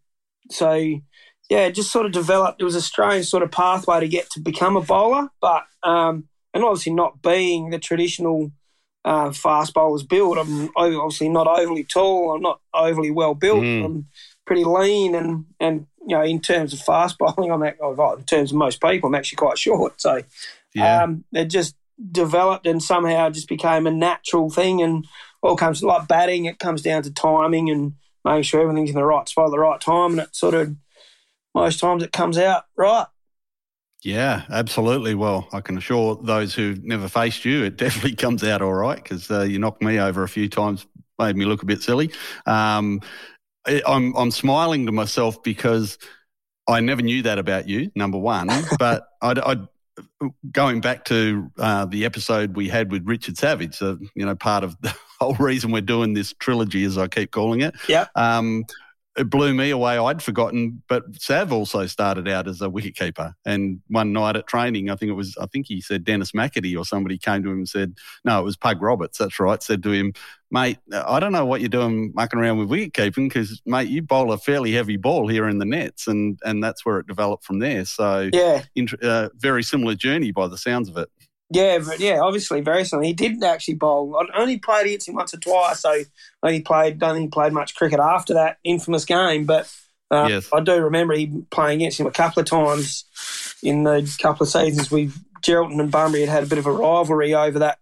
[0.51, 2.61] so, yeah, it just sort of developed.
[2.61, 6.29] It was a strange sort of pathway to get to become a bowler, but um,
[6.55, 8.51] and obviously not being the traditional
[9.05, 10.39] uh, fast bowler's build.
[10.39, 12.35] I'm obviously not overly tall.
[12.35, 13.63] I'm not overly well built.
[13.63, 13.85] Mm.
[13.85, 14.07] I'm
[14.47, 18.51] pretty lean and and you know in terms of fast bowling, I'm at, in terms
[18.51, 20.01] of most people, I'm actually quite short.
[20.01, 20.23] So
[20.75, 21.05] yeah.
[21.05, 21.77] um, it just
[22.11, 24.83] developed and somehow just became a natural thing.
[24.83, 25.07] And
[25.43, 29.05] all comes like batting, it comes down to timing and making sure everything's in the
[29.05, 30.75] right spot at the right time, and it sort of
[31.55, 33.07] most times it comes out right.
[34.03, 35.15] Yeah, absolutely.
[35.15, 39.03] Well, I can assure those who've never faced you, it definitely comes out all right
[39.03, 40.87] because uh, you knocked me over a few times,
[41.19, 42.11] made me look a bit silly.
[42.47, 43.01] Um,
[43.87, 45.99] I'm I'm smiling to myself because
[46.69, 47.91] I never knew that about you.
[47.95, 49.67] Number one, but I'd, I'd
[50.51, 54.65] going back to uh, the episode we had with Richard Savage, uh, you know, part
[54.65, 57.75] of the whole reason we're doing this trilogy, as I keep calling it.
[57.89, 58.07] Yeah.
[58.15, 58.65] Um,
[59.17, 59.97] it blew me away.
[59.99, 63.35] I'd forgotten, but Sav also started out as a wicketkeeper.
[63.45, 66.79] And one night at training, I think it was, I think he said Dennis McAtee
[66.79, 69.19] or somebody came to him and said, no, it was Pug Roberts.
[69.19, 69.63] That's right.
[69.63, 70.13] Said to him,
[70.51, 74.03] mate, I don't know what you're doing mucking around with wicket keeping because, mate, you
[74.03, 76.07] bowl a fairly heavy ball here in the nets.
[76.07, 77.85] And, and that's where it developed from there.
[77.85, 78.65] So, yeah,
[79.03, 81.09] uh, very similar journey by the sounds of it.
[81.51, 83.07] Yeah, but yeah, obviously very similar.
[83.07, 84.17] He didn't actually bowl.
[84.17, 86.05] I only played against him once or twice, so I
[86.43, 86.99] only played.
[86.99, 89.47] Don't think he played much cricket after that infamous game.
[89.47, 89.73] But
[90.11, 90.49] uh, yes.
[90.53, 93.05] I do remember he playing against him a couple of times
[93.63, 94.91] in the couple of seasons.
[94.91, 95.11] We
[95.43, 97.79] Geraldton and Bunbury had had a bit of a rivalry over that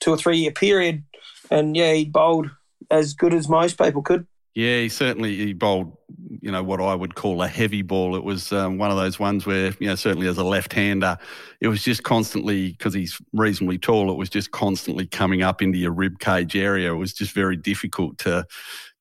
[0.00, 1.02] two or three year period,
[1.50, 2.50] and yeah, he bowled
[2.90, 4.26] as good as most people could.
[4.54, 5.96] Yeah, he certainly he bowled,
[6.40, 8.16] you know, what I would call a heavy ball.
[8.16, 11.18] It was um, one of those ones where, you know, certainly as a left-hander,
[11.60, 14.10] it was just constantly because he's reasonably tall.
[14.10, 16.92] It was just constantly coming up into your rib cage area.
[16.92, 18.46] It was just very difficult to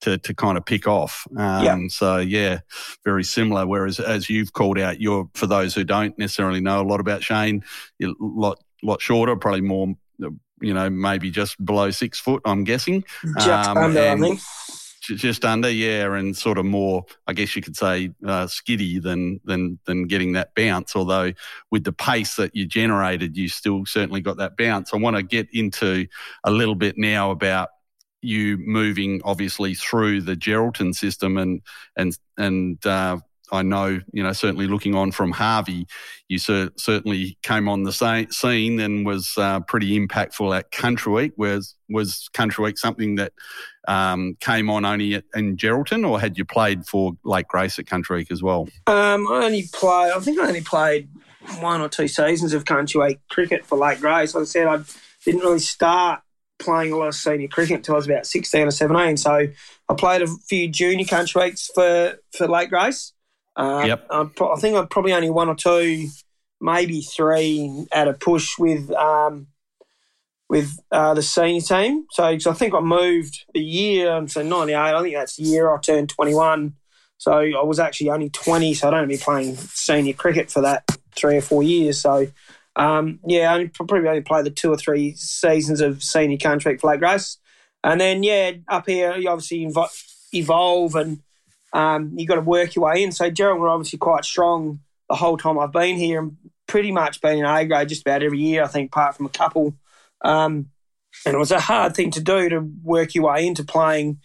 [0.01, 1.25] to to kind of pick off.
[1.37, 1.77] Um, yeah.
[1.89, 2.59] So yeah,
[3.03, 3.65] very similar.
[3.65, 7.23] Whereas as you've called out, you're for those who don't necessarily know a lot about
[7.23, 7.63] Shane,
[7.99, 9.95] you're a lot lot shorter, probably more.
[10.59, 12.41] You know, maybe just below six foot.
[12.43, 13.03] I'm guessing.
[13.35, 14.39] Just um, under, I think
[15.15, 19.39] just under, yeah, and sort of more, I guess you could say, uh, skiddy than
[19.45, 20.95] than than getting that bounce.
[20.95, 21.33] Although
[21.71, 24.93] with the pace that you generated, you still certainly got that bounce.
[24.93, 26.07] I want to get into
[26.43, 27.69] a little bit now about
[28.21, 31.61] you moving obviously through the Geraldton system and
[31.95, 33.17] and and uh,
[33.51, 35.87] I know, you know, certainly looking on from Harvey,
[36.27, 41.13] you cer- certainly came on the sa- scene and was uh, pretty impactful at Country
[41.13, 41.33] Week.
[41.37, 43.33] Was was Country Week something that
[43.87, 47.87] um, came on only at, in Geraldton, or had you played for Lake Grace at
[47.87, 48.67] Country Week as well?
[48.87, 50.11] Um, I only played.
[50.11, 51.09] I think I only played
[51.59, 54.35] one or two seasons of Country Week cricket for Lake Grace.
[54.35, 54.83] Like I said, I
[55.23, 56.21] didn't really start
[56.59, 59.15] playing a lot of senior cricket until I was about sixteen or seventeen.
[59.15, 59.47] So
[59.89, 63.13] I played a few junior Country Weeks for for Lake Grace.
[63.57, 64.07] Uh, yep.
[64.09, 66.07] I, I think I'm probably only one or two,
[66.61, 69.47] maybe three at a push with um,
[70.47, 72.05] with uh, the senior team.
[72.11, 75.79] So I think I moved the year, so 98, I think that's the year I
[75.79, 76.73] turned 21.
[77.17, 80.85] So I was actually only 20, so I'd only be playing senior cricket for that
[81.15, 81.99] three or four years.
[81.99, 82.27] So,
[82.75, 87.01] um, yeah, I probably only played the two or three seasons of senior country flag
[87.01, 87.37] race.
[87.83, 89.69] And then, yeah, up here, you obviously
[90.33, 91.21] evolve and
[91.77, 93.11] um, you've got to work your way in.
[93.11, 96.35] So Gerald were obviously quite strong the whole time I've been here and
[96.65, 99.29] pretty much been in A grade just about every year, I think, apart from a
[99.29, 99.75] couple.
[100.25, 100.69] Um,
[101.23, 104.17] and it was a hard thing to do to work your way into playing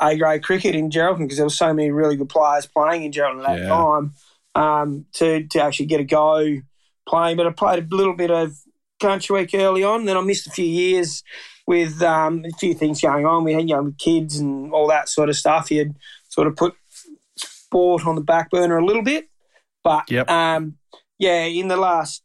[0.00, 3.10] A grade cricket in Geraldton because there were so many really good players playing in
[3.10, 3.68] Geraldton at that yeah.
[3.68, 4.14] time
[4.54, 6.60] um, to, to actually get a go
[7.08, 7.36] playing.
[7.36, 8.56] But I played a little bit of
[9.00, 11.24] country week early on, then I missed a few years
[11.66, 13.42] with um, a few things going on.
[13.42, 15.72] We had you know kids and all that sort of stuff.
[15.72, 15.96] You'd
[16.28, 16.74] sort of put
[17.70, 19.28] sport on the back burner a little bit.
[19.84, 20.28] But yep.
[20.28, 20.76] um,
[21.18, 22.22] yeah, in the last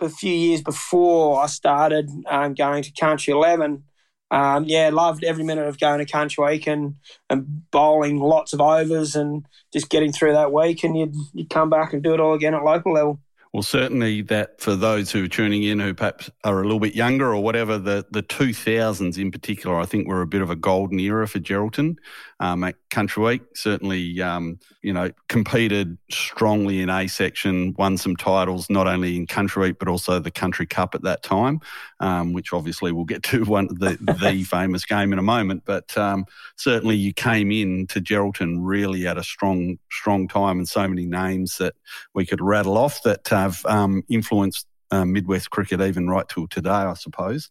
[0.00, 3.82] a few years before I started um, going to Country 11,
[4.30, 6.96] um, yeah, loved every minute of going to Country Week and,
[7.28, 10.84] and bowling lots of overs and just getting through that week.
[10.84, 13.20] And you'd, you'd come back and do it all again at local level.
[13.52, 16.94] Well, certainly that for those who are tuning in who perhaps are a little bit
[16.94, 20.56] younger or whatever, the, the 2000s in particular, I think were a bit of a
[20.56, 21.96] golden era for Geraldton
[22.40, 23.42] um, at Country Week.
[23.54, 29.26] Certainly, um, you know, competed strongly in A section, won some titles, not only in
[29.26, 31.60] Country Week, but also the Country Cup at that time,
[32.00, 35.62] um, which obviously we'll get to one the, the famous game in a moment.
[35.66, 36.24] But um,
[36.56, 41.04] certainly you came in to Geraldton really at a strong, strong time and so many
[41.04, 41.74] names that
[42.14, 46.70] we could rattle off that have um, influenced um, Midwest cricket even right till today,
[46.70, 47.50] I suppose.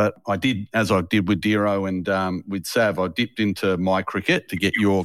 [0.00, 3.76] But I did, as I did with Dero and um, with Sav, I dipped into
[3.76, 5.04] MyCricket to get your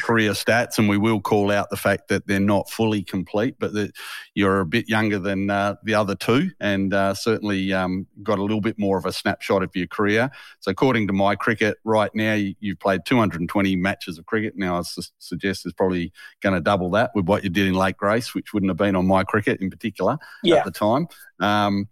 [0.00, 3.72] career stats, and we will call out the fact that they're not fully complete, but
[3.74, 3.92] that
[4.34, 8.42] you're a bit younger than uh, the other two, and uh, certainly um, got a
[8.42, 10.28] little bit more of a snapshot of your career.
[10.58, 14.54] So, according to MyCricket, right now you've played 220 matches of cricket.
[14.56, 17.74] Now, I su- suggest it's probably going to double that with what you did in
[17.74, 20.56] Lake Grace, which wouldn't have been on MyCricket in particular yeah.
[20.56, 21.06] at the time.
[21.38, 21.86] Um,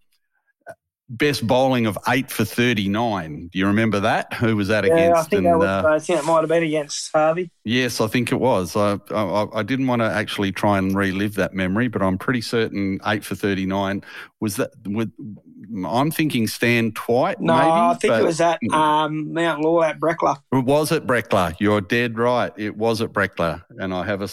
[1.10, 3.48] best bowling of eight for 39.
[3.48, 4.32] Do you remember that?
[4.34, 5.18] Who was that yeah, against?
[5.18, 7.50] I think, And, that was, uh, I think it might have been against Harvey.
[7.64, 8.76] Yes, I think it was.
[8.76, 12.40] I, I, I didn't want to actually try and relive that memory, but I'm pretty
[12.40, 14.02] certain eight for 39
[14.38, 14.70] was that.
[14.86, 15.12] With,
[15.86, 17.40] I'm thinking Stan Twite.
[17.40, 20.36] No, maybe, I think but it was at um, Mount Law at Breckler.
[20.52, 21.54] It was at Breckler.
[21.58, 22.52] You're dead right.
[22.56, 24.28] It was at Breckler, and I have a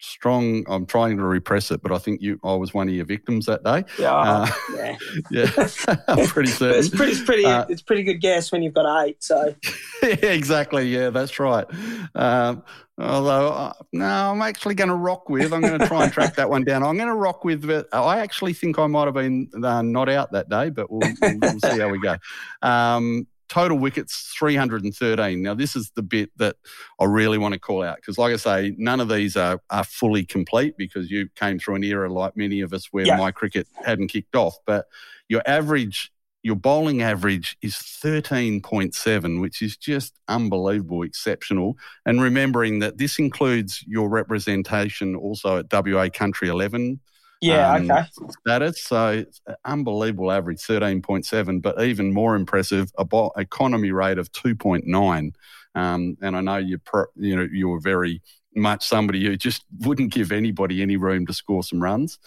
[0.00, 0.64] strong.
[0.68, 2.38] I'm trying to repress it, but I think you.
[2.44, 3.84] I was one of your victims that day.
[3.98, 4.96] Yeah, Uh, yeah.
[5.30, 5.66] Yeah,
[6.08, 6.78] I'm pretty certain.
[6.78, 9.22] it's pretty, it's pretty, Uh, it's pretty good guess when you've got eight.
[9.22, 9.54] So
[10.02, 10.88] yeah, exactly.
[10.88, 11.66] Yeah, that's right.
[12.14, 12.62] Um,
[12.98, 15.52] although, uh, no, I'm actually going to rock with.
[15.52, 16.82] I'm going to try and track that one down.
[16.82, 17.66] I'm going to rock with.
[17.66, 21.00] but I actually think I might have been uh, not out that day, but we'll,
[21.22, 22.16] we'll, we'll see how we go.
[22.62, 25.42] Um, total wickets 313.
[25.42, 26.56] Now, this is the bit that
[27.00, 29.84] I really want to call out because, like I say, none of these are, are
[29.84, 33.18] fully complete because you came through an era like many of us where Yeah.
[33.18, 34.56] MyCricket hadn't kicked off.
[34.66, 34.86] But
[35.28, 41.76] your average your bowling average is 13.7, which is just unbelievable, exceptional.
[42.04, 47.00] And remembering that this includes your representation also at WA Country 11
[47.40, 48.02] yeah, um, okay.
[48.40, 48.82] status.
[48.82, 49.24] So
[49.64, 55.32] unbelievable average, 13.7, but even more impressive, a bo- economy rate of 2.9.
[55.74, 58.22] Um, and I know you, pro- you know, you were very
[58.54, 62.18] much somebody who just wouldn't give anybody any room to score some runs.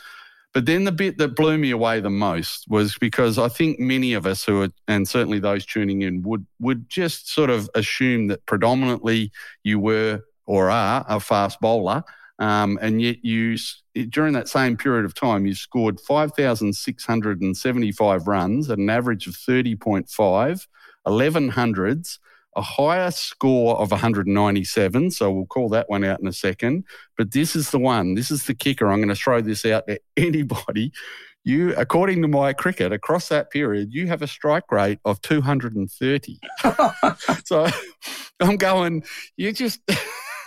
[0.53, 4.13] But then the bit that blew me away the most was because I think many
[4.13, 8.27] of us who are, and certainly those tuning in, would would just sort of assume
[8.27, 9.31] that predominantly
[9.63, 12.03] you were or are a fast bowler,
[12.39, 13.57] um, and yet you
[14.09, 18.27] during that same period of time you scored five thousand six hundred and seventy five
[18.27, 20.67] runs at an average of 30.5,
[21.05, 22.19] 11 hundreds,
[22.55, 25.11] a higher score of 197.
[25.11, 26.83] So we'll call that one out in a second.
[27.17, 28.15] But this is the one.
[28.15, 28.87] This is the kicker.
[28.87, 30.91] I'm going to throw this out to anybody.
[31.45, 36.39] You, according to MyCricket, across that period, you have a strike rate of 230.
[37.45, 37.67] so
[38.41, 39.03] I'm going.
[39.37, 39.79] You just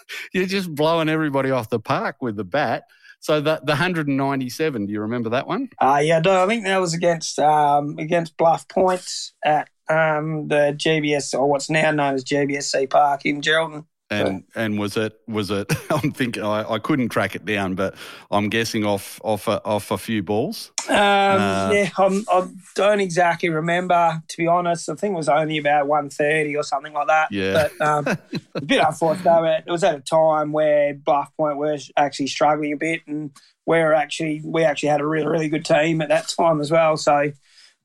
[0.33, 2.85] you're just blowing everybody off the park with the bat.
[3.21, 4.87] So that the 197.
[4.87, 5.69] Do you remember that one?
[5.81, 6.43] Uh, yeah, I.
[6.43, 9.09] I think that was against um, against Bluff Point
[9.45, 13.87] at um, the GBS or what's now known as GBSC Park in Geraldton.
[14.13, 15.73] And and was it was it?
[15.91, 17.95] I'm thinking I, I couldn't track it down, but
[18.31, 20.71] I'm guessing off off a, off a few balls.
[20.89, 24.89] Um, yeah, I'm, I don't exactly remember to be honest.
[24.89, 27.33] I think it was only about 130 or something like that.
[27.33, 27.69] Yeah.
[27.79, 28.19] But um,
[28.55, 29.25] a bit unfortunate.
[29.25, 29.45] though.
[29.45, 33.31] It was at a time where Bluff Point were actually struggling a bit, and
[33.67, 36.97] we're actually we actually had a really really good team at that time as well.
[36.97, 37.33] So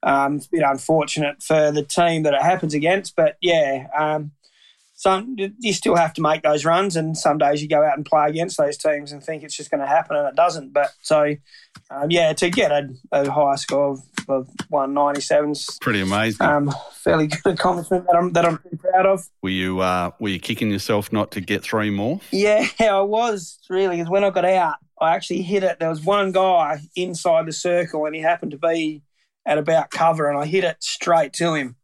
[0.03, 3.15] um, it's a bit unfortunate for the team that it happens against.
[3.15, 3.87] But yeah.
[3.97, 4.31] Um,
[4.99, 8.03] some you still have to make those runs, and some days you go out and
[8.05, 10.73] play against those teams and think it's just going to happen, and it doesn't.
[10.73, 11.35] But so,
[11.91, 16.45] um, yeah, to get a, a high score of, of 197 is Pretty amazing.
[16.45, 19.29] um, fairly good accomplishment that I'm that I'm pretty proud of.
[19.43, 22.19] were you uh, were you kicking yourself not to get three more?
[22.31, 25.77] Yeah, I was really because when I got out, I actually hit it.
[25.79, 29.03] There was one guy inside the circle, and he happened to be
[29.47, 31.75] at about cover, and I hit it straight to him,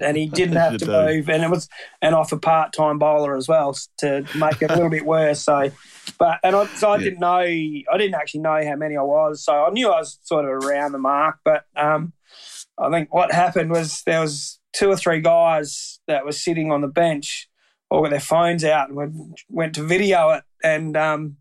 [0.00, 0.92] and he didn't have to do.
[0.92, 1.68] move, and it was
[2.02, 5.42] and off a part time bowler as well to make it a little bit worse.
[5.42, 5.70] So,
[6.18, 7.04] but and I, so I Yeah.
[7.04, 10.18] didn't know, I didn't actually know how many I was, so I knew I was
[10.22, 12.12] sort of around the mark, but um,
[12.78, 16.82] I think what happened was there was two or three guys that were sitting on
[16.82, 17.48] the bench
[17.88, 19.14] all got their phones out and went,
[19.48, 21.36] went to video it and um,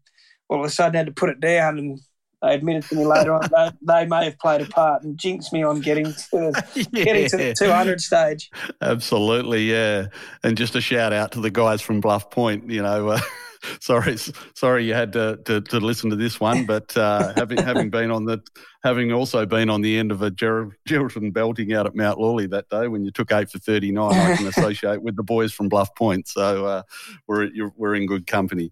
[0.47, 1.99] all of a sudden had to put it down and
[2.45, 5.51] they admitted to me later on that they may have played a part and jinxed
[5.51, 8.51] me on getting to getting to the 200 stage.
[8.81, 10.08] Absolutely, yeah.
[10.43, 12.69] And just a shout out to the guys from Bluff Point.
[12.69, 13.19] You know, uh,
[13.80, 14.17] sorry,
[14.54, 18.12] sorry you had to, to, to listen to this one, but uh, having having been
[18.12, 18.41] on the
[18.84, 22.47] having also been on the end of a Ger- Geraldton belting out at Mount Lawley
[22.47, 25.54] that day when you took eight for thirty nine, I can associate with the boys
[25.54, 26.28] from Bluff Point.
[26.28, 26.84] So uh,
[27.28, 28.71] we're you're, we're in good company.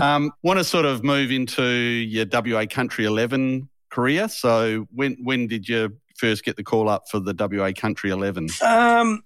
[0.00, 4.28] Um, Want to sort of move into your WA Country Eleven career.
[4.28, 8.48] So when when did you first get the call up for the WA Country Eleven?
[8.64, 9.22] Um,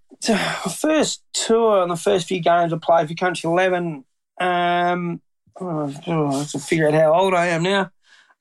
[0.71, 4.05] first tour and the first few games I played for Country 11.
[4.41, 5.21] Um,
[5.61, 7.91] oh, oh, I have to figure out how old I am now.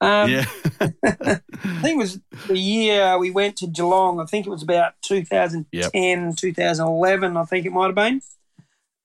[0.00, 0.44] Um, yeah.
[0.80, 1.40] I
[1.80, 4.20] think it was the year we went to Geelong.
[4.20, 8.20] I think it was about 2010, 2011, I think it might have been.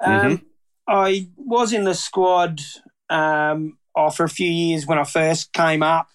[0.04, 0.41] Um,
[0.88, 2.62] I was in the squad
[3.10, 6.07] um, oh, for a few years when I first came up.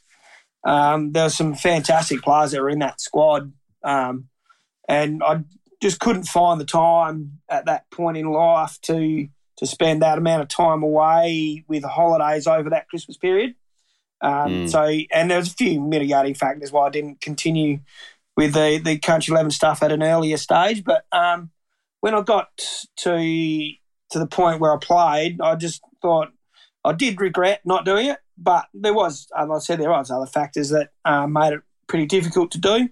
[0.65, 3.53] Um, there were some fantastic players that were in that squad.
[3.85, 4.29] Um,
[4.89, 5.45] and I
[5.81, 9.29] just couldn't find the time at that point in life to
[9.59, 13.55] to spend that amount of time away with holidays over that Christmas period.
[14.21, 14.71] Um, Mm.
[14.71, 14.83] So,
[15.13, 17.81] and there was a few mitigating factors why I didn't continue
[18.37, 20.85] with the the country eleven stuff at an earlier stage.
[20.85, 21.51] But um,
[22.01, 22.49] when I got
[22.99, 23.73] to
[24.11, 26.29] to the point where I played, I just thought
[26.85, 28.19] I did regret not doing it.
[28.39, 32.07] But there was, as I said, there was other factors that uh, made it pretty
[32.07, 32.89] difficult to do.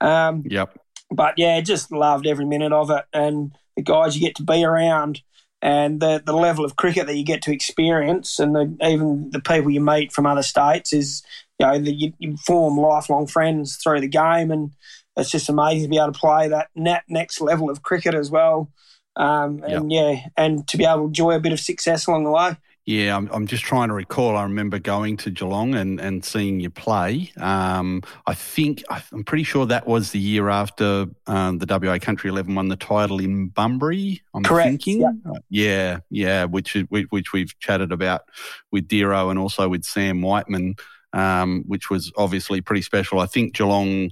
[0.00, 0.78] Um, yep.
[1.10, 4.64] But yeah, just loved every minute of it, and the guys you get to be
[4.64, 5.22] around,
[5.64, 9.40] and the the level of cricket that you get to experience, and the, even the
[9.40, 11.22] people you meet from other states is,
[11.58, 14.72] you know, the, you, you form lifelong friends through the game, and
[15.16, 16.68] it's just amazing to be able to play that
[17.08, 18.70] next level of cricket as well.
[19.16, 20.16] Um, and yep.
[20.16, 22.56] yeah, and to be able to enjoy a bit of success along the way.
[22.86, 24.36] Yeah, I'm, I'm just trying to recall.
[24.36, 27.32] I remember going to Geelong and, and seeing you play.
[27.38, 32.28] Um, I think, I'm pretty sure that was the year after um, the WA Country
[32.28, 34.68] 11 won the title in Bunbury, I'm Correct.
[34.68, 35.00] thinking.
[35.00, 35.38] Yeah.
[35.48, 38.22] yeah, yeah, which, which we've chatted about
[38.70, 40.74] with Dero and also with Sam Whiteman,
[41.14, 43.18] um, which was obviously pretty special.
[43.18, 44.10] I think Geelong,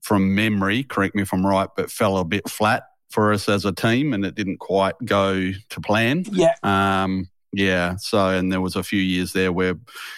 [0.00, 3.64] from memory, correct me if I'm right, but fell a bit flat for us as
[3.64, 6.24] a team and it didn't quite go to plan.
[6.32, 6.54] Yeah.
[6.62, 7.96] Um, yeah.
[7.96, 9.74] So, and there was a few years there where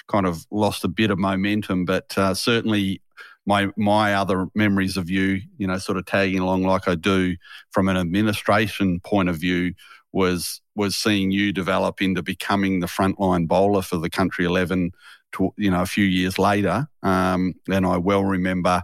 [0.08, 3.02] kind of lost a bit of momentum, but uh, certainly
[3.46, 7.36] my my other memories of you, you know, sort of tagging along like I do
[7.70, 9.74] from an administration point of view
[10.12, 14.92] was was seeing you develop into becoming the frontline bowler for the country eleven.
[15.34, 18.82] To, you know, a few years later, um, and I well remember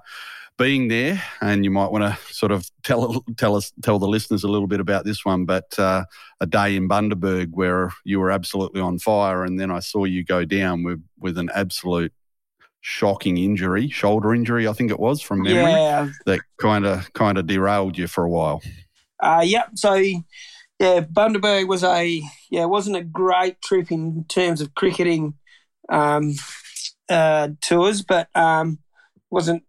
[0.59, 4.45] being there, and you might want to sort of tell tell us tell the listeners
[4.45, 5.45] a little bit about this one.
[5.45, 6.05] But uh,
[6.41, 10.25] a day in Bundaberg where you were absolutely on fire, and then I saw you
[10.25, 12.13] go down with with an absolute
[12.81, 16.09] shocking injury, shoulder injury, I think it was from memory, yeah.
[16.27, 18.63] that kind of kind of derailed you for a while.
[19.21, 19.71] Uh, yep.
[19.75, 25.35] So yeah, Bundaberg was a yeah, it wasn't a great trip in terms of cricketing
[25.89, 26.35] um,
[27.09, 28.79] uh, tours, but um,
[29.31, 29.65] wasn't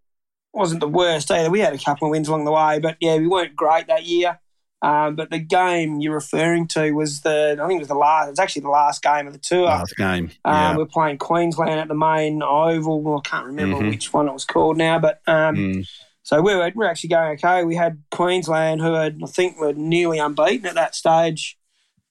[0.57, 1.49] wasn't the worst either.
[1.49, 4.05] We had a couple of wins along the way, but yeah, we weren't great that
[4.05, 4.39] year.
[4.81, 8.27] Um, but the game you're referring to was the, I think it was the last,
[8.27, 9.65] it was actually the last game of the tour.
[9.65, 10.31] Last game.
[10.45, 10.77] Um, yeah.
[10.77, 13.01] we're playing Queensland at the main oval.
[13.01, 13.89] Well, I can't remember mm-hmm.
[13.89, 15.89] which one it was called now, but um, mm.
[16.21, 17.63] so we were, we were actually going okay.
[17.63, 21.56] We had Queensland, who had, I think were nearly unbeaten at that stage.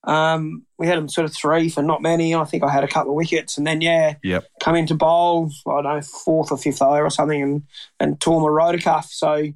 [0.07, 2.35] Um, we had them sort of three for not many.
[2.35, 4.47] I think I had a couple of wickets, and then yeah, yep.
[4.61, 5.51] come into bowl.
[5.67, 7.63] I don't know fourth or fifth over or something, and
[7.99, 9.11] and tore my rotor cuff.
[9.11, 9.49] So,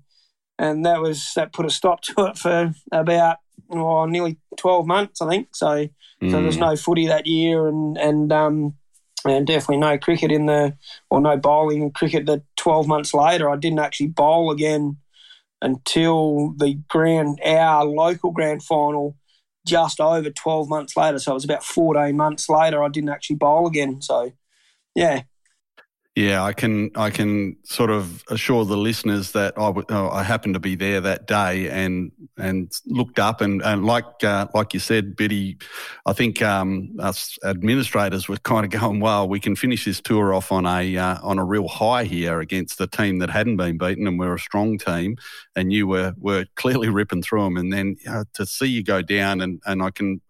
[0.59, 3.39] and that was that put a stop to it for about
[3.69, 5.55] well, nearly twelve months, I think.
[5.55, 5.91] So, mm.
[6.23, 8.75] so there was no footy that year, and and um,
[9.25, 10.77] and definitely no cricket in the
[11.11, 12.27] or no bowling cricket.
[12.27, 14.97] The twelve months later, I didn't actually bowl again
[15.63, 19.17] until the grand our local grand final
[19.67, 21.19] just over 12 months later.
[21.19, 24.01] So it was about 14 months later, I didn't actually bowl again.
[24.01, 24.33] So,
[24.95, 25.23] yeah.
[26.17, 30.25] Yeah, I can I can sort of assure the listeners that I, w- oh, I
[30.25, 34.75] happened to be there that day and and looked up and, and like uh, like
[34.75, 35.57] you said, Biddy,
[36.05, 40.35] I think um, us administrators were kind of going, well, we can finish this tour
[40.35, 43.79] off on a uh, on a real high here against a team that hadn't been
[43.79, 45.17] beaten and we're a strong team,
[45.55, 48.83] and you were were clearly ripping through them, and then you know, to see you
[48.83, 50.21] go down and and I can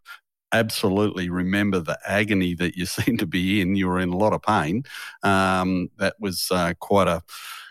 [0.53, 3.77] absolutely remember the agony that you seemed to be in.
[3.77, 4.85] You were in a lot of pain.
[5.23, 7.23] Um, that was uh, quite a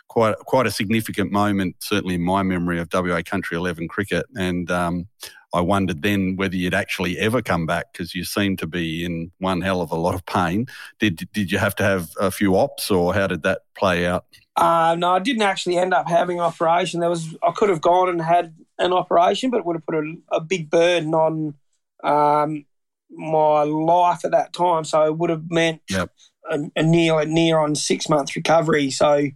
[0.07, 4.25] quite quite a significant moment, certainly in my memory of WA Country Eleven cricket.
[4.35, 5.07] And um,
[5.53, 9.31] I wondered then whether you'd actually ever come back because you seemed to be in
[9.39, 10.67] one hell of a lot of pain.
[10.99, 14.25] Did did you have to have a few ops, or how did that play out?
[14.55, 16.99] Uh, no, I didn't actually end up having an operation.
[16.99, 19.95] There was I could have gone and had an operation, but it would have put
[19.95, 21.55] a, a big burden on
[22.03, 22.65] um,
[23.11, 24.83] my life at that time.
[24.83, 26.11] So it would have meant yep.
[26.49, 28.91] a, a near near on six month recovery.
[28.91, 29.29] So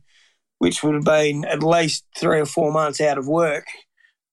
[0.63, 3.65] which would have been at least three or four months out of work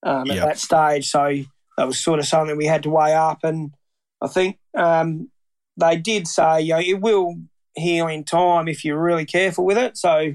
[0.04, 0.46] um, at yep.
[0.46, 1.10] that stage.
[1.10, 1.34] So
[1.76, 3.40] that was sort of something we had to weigh up.
[3.42, 3.74] And
[4.22, 5.28] I think um,
[5.76, 7.34] they did say, you know, it will
[7.74, 9.96] heal in time if you're really careful with it.
[9.96, 10.34] So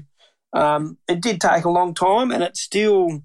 [0.52, 3.22] um, it did take a long time, and it still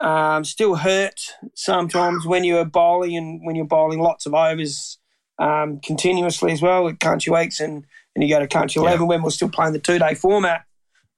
[0.00, 1.20] um, still hurt
[1.54, 4.98] sometimes when you're bowling and when you're bowling lots of overs
[5.42, 7.84] um, continuously as well at country weeks and,
[8.14, 8.90] and you go to country yeah.
[8.90, 10.64] 11 when we're still playing the two day format.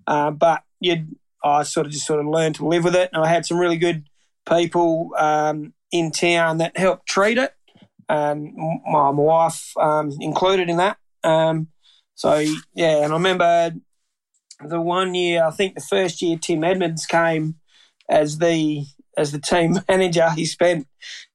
[0.07, 1.07] Uh, but you
[1.45, 3.11] I sort of just sort of learned to live with it.
[3.13, 4.09] And I had some really good
[4.49, 7.53] people um, in town that helped treat it.
[8.09, 8.55] Um,
[8.87, 10.97] my, my wife um, included in that.
[11.23, 11.69] Um,
[12.15, 12.39] so,
[12.75, 13.73] yeah, and I remember
[14.65, 17.57] the one year, I think the first year Tim Edmonds came
[18.09, 18.85] as the
[19.17, 20.31] as the team manager.
[20.31, 20.87] He spent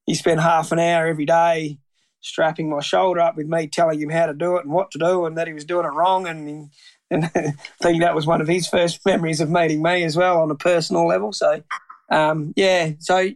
[0.07, 1.77] he spent half an hour every day
[2.21, 4.99] strapping my shoulder up with me telling him how to do it and what to
[4.99, 6.65] do and that he was doing it wrong and he,
[7.11, 10.41] and I think that was one of his first memories of meeting me as well
[10.41, 11.33] on a personal level.
[11.33, 11.63] So,
[12.09, 13.29] um, yeah, so,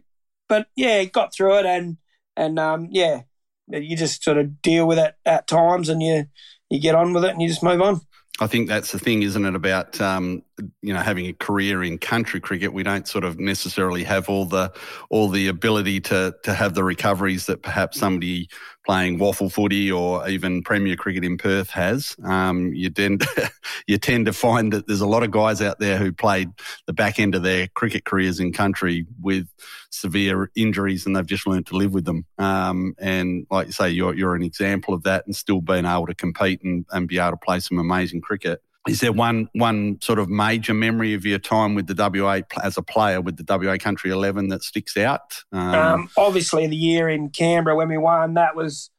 [0.48, 1.96] but yeah, got through it, and
[2.36, 3.22] and um, yeah,
[3.68, 6.26] you just sort of deal with it at times, and you
[6.70, 8.00] you get on with it, and you just move on.
[8.40, 9.54] I think that's the thing, isn't it?
[9.54, 10.42] About um,
[10.82, 14.44] you know having a career in country cricket, we don't sort of necessarily have all
[14.44, 14.72] the
[15.08, 18.48] all the ability to to have the recoveries that perhaps somebody
[18.84, 22.16] playing WAFL footy or even Premier cricket in Perth has.
[22.24, 23.24] Um, you tend
[23.86, 26.50] you tend to find that there's a lot of guys out there who played
[26.86, 29.48] the back end of their cricket careers in country with
[29.90, 32.26] severe injuries, and they've just learned to live with them.
[32.38, 36.06] Um, and like you say, you're you're an example of that, and still being able
[36.06, 38.62] to compete and, and be able to play some amazing cricket.
[38.86, 42.76] Is there one one sort of major memory of your time with the WA as
[42.76, 45.42] a player with the WA Country Eleven that sticks out?
[45.52, 48.90] Um, um, obviously, the year in Canberra when we won, that was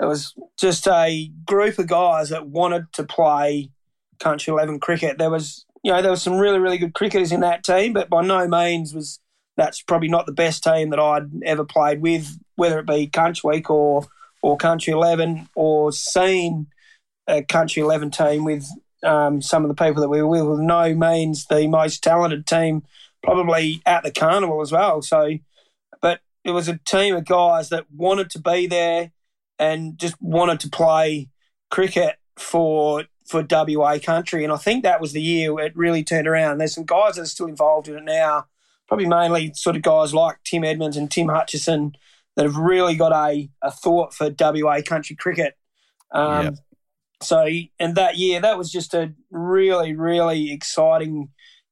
[0.00, 3.70] it was just a group of guys that wanted to play
[4.18, 5.18] Country Eleven cricket.
[5.18, 8.08] There was you know there was some really really good cricketers in that team, but
[8.08, 9.20] by no means was
[9.58, 13.48] that's probably not the best team that I'd ever played with, whether it be Country
[13.48, 14.06] Week or
[14.40, 16.68] or Country Eleven or seen
[17.26, 18.66] a Country Eleven team with
[19.04, 22.82] um, some of the people that we were with no means the most talented team
[23.22, 25.02] probably at the carnival as well.
[25.02, 25.38] So,
[26.00, 29.12] but it was a team of guys that wanted to be there
[29.58, 31.28] and just wanted to play
[31.70, 34.42] cricket for for WA country.
[34.42, 36.58] And I think that was the year it really turned around.
[36.58, 38.46] There's some guys that are still involved in it now,
[38.86, 41.94] probably mainly sort of guys like Tim Edmonds and Tim Hutchison
[42.36, 45.56] that have really got a, a thought for WA country cricket.
[46.12, 46.56] Um.
[47.20, 47.46] So,
[47.78, 51.30] and that year, that was just a really, really exciting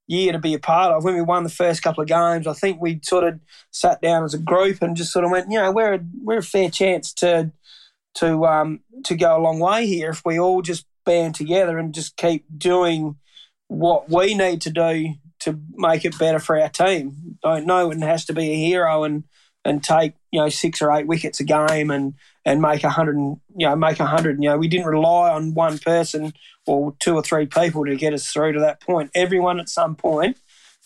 [0.09, 1.05] year to be a part of.
[1.05, 3.41] When we won the first couple of games, I think we sort of
[3.71, 6.39] sat down as a group and just sort of went, you know, we're a, we're
[6.39, 7.53] a fair chance to
[8.15, 11.95] to um, to go a long way here if we all just band together and
[11.95, 13.17] just keep doing
[13.69, 17.39] what we need to do to make it better for our team.
[17.43, 19.25] Don't know it has to be a hero and
[19.65, 22.15] and take you know six or eight wickets a game and
[22.47, 24.43] and make a hundred you know make a hundred.
[24.43, 26.33] You know we didn't rely on one person
[26.65, 29.11] or two or three people to get us through to that point.
[29.15, 30.39] Everyone at some point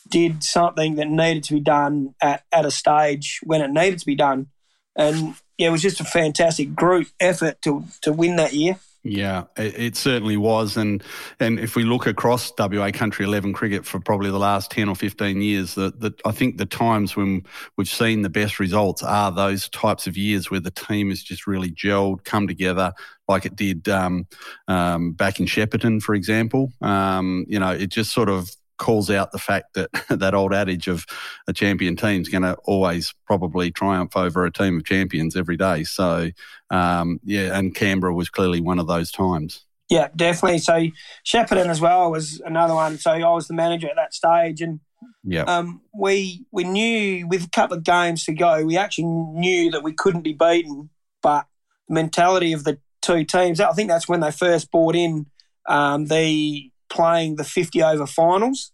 [0.08, 4.06] did something that needed to be done at, at a stage when it needed to
[4.06, 4.48] be done.
[4.96, 8.78] And yeah, it was just a fantastic group effort to to win that year.
[9.02, 11.02] Yeah, it, it, certainly was, and
[11.38, 14.94] and if we look across WA Country Eleven cricket for probably the last ten or
[14.94, 17.44] fifteen years, that that I think the times when
[17.78, 21.46] we've seen the best results are those types of years where the team has just
[21.46, 22.92] really gelled, come together,
[23.26, 24.26] like it did um,
[24.68, 26.70] um, back in Shepparton, for example.
[26.82, 28.50] Um, you know, it just sort of
[28.80, 31.06] calls out the fact that that old adage of
[31.46, 35.56] a champion team is going to always probably triumph over a team of champions every
[35.56, 35.84] day.
[35.84, 36.30] So,
[36.70, 39.64] um, yeah, and Canberra was clearly one of those times.
[39.88, 40.58] Yeah, definitely.
[40.58, 40.86] So
[41.24, 42.98] Shepparton as well was another one.
[42.98, 44.80] So I was the manager at that stage, and
[45.24, 49.70] yeah, um, we we knew with a couple of games to go, we actually knew
[49.72, 50.90] that we couldn't be beaten.
[51.22, 51.46] But
[51.88, 55.26] the mentality of the two teams, I think that's when they first brought in
[55.68, 58.72] um, the playing the 50 over finals.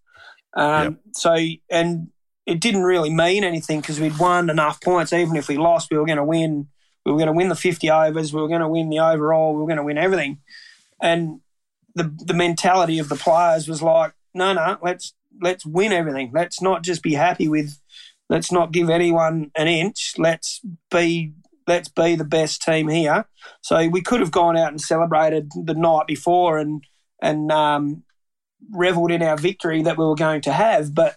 [0.57, 0.95] Um, yep.
[1.12, 1.37] So,
[1.71, 2.09] and
[2.47, 5.12] it didn't really mean anything because we'd won enough points.
[5.12, 6.69] Even if we lost, we were going to win.
[7.05, 8.33] We were going to win the 50 overs.
[8.33, 9.55] We were going to win the overall.
[9.55, 10.39] We were going to win everything.
[11.01, 11.41] And
[11.95, 16.31] the the mentality of the players was like, no, no, let's let's win everything.
[16.33, 17.79] Let's not just be happy with.
[18.29, 20.14] Let's not give anyone an inch.
[20.19, 20.61] Let's
[20.91, 21.33] be
[21.67, 23.27] let's be the best team here.
[23.61, 26.83] So we could have gone out and celebrated the night before and
[27.21, 28.05] and um,
[28.71, 30.95] revelled in our victory that we were going to have.
[30.95, 31.17] But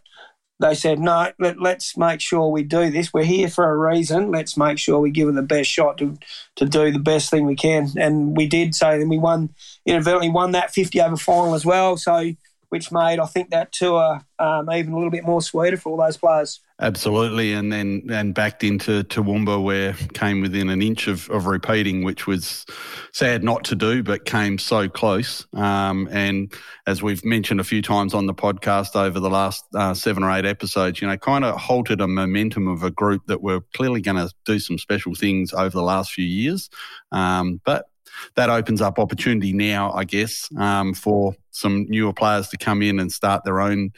[0.60, 3.14] they said, no, let, us make sure we do this.
[3.14, 4.30] We're here for a reason.
[4.30, 6.18] Let's make sure we give it the best shot to,
[6.58, 7.88] to do the best thing we can.
[7.98, 8.76] And we did.
[8.76, 9.54] So then we won,
[9.86, 11.96] inadvertently won that 50 over final as well.
[11.96, 12.34] So,
[12.70, 15.98] which made, I think, that tour um, even a little bit more sweeter for all
[15.98, 16.62] those players.
[16.82, 22.04] Absolutely, and then and backed into Toowoomba where came within an inch of, of repeating,
[22.04, 22.66] which was
[23.12, 25.46] sad not to do, but came so close.
[25.54, 26.54] Um, and
[26.88, 30.32] as we've mentioned a few times on the podcast over the last uh, seven or
[30.32, 34.00] eight episodes, you know, kind of halted a momentum of a group that were clearly
[34.00, 36.70] going to do some special things over the last few years.
[37.12, 37.88] Um, but
[38.36, 43.00] that opens up opportunity now, I guess, um, for some newer players to come in
[43.00, 43.92] and start their own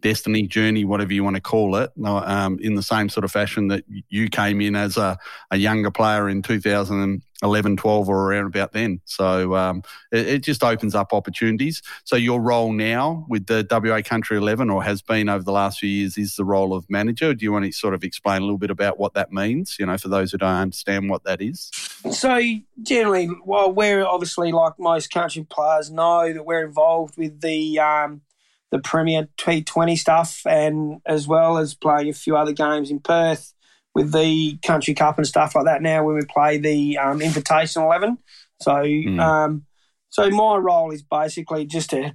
[0.00, 3.68] destiny journey, whatever you want to call it, um, in the same sort of fashion
[3.68, 5.18] that you came in as a,
[5.50, 9.00] a younger player in 2011, 12 or around about then.
[9.04, 9.82] So um,
[10.12, 11.82] it, it, just opens up opportunities.
[12.04, 15.80] So your role now with the WA Country 11 or has been over the last
[15.80, 17.34] few years is the role of manager.
[17.34, 19.86] Do you want to sort of explain a little bit about what that means, you
[19.86, 21.70] know, for those who don't understand what that is?
[22.10, 22.40] So
[22.82, 28.22] generally, well, we're obviously like most country players know that we're involved with the um,
[28.70, 33.52] the Premier T20 stuff, and as well as playing a few other games in Perth
[33.94, 35.82] with the Country Cup and stuff like that.
[35.82, 38.18] Now, when we play the um, Invitational Eleven,
[38.60, 39.20] so mm.
[39.20, 39.64] um,
[40.10, 42.14] so my role is basically just to,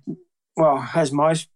[0.56, 1.50] well, as most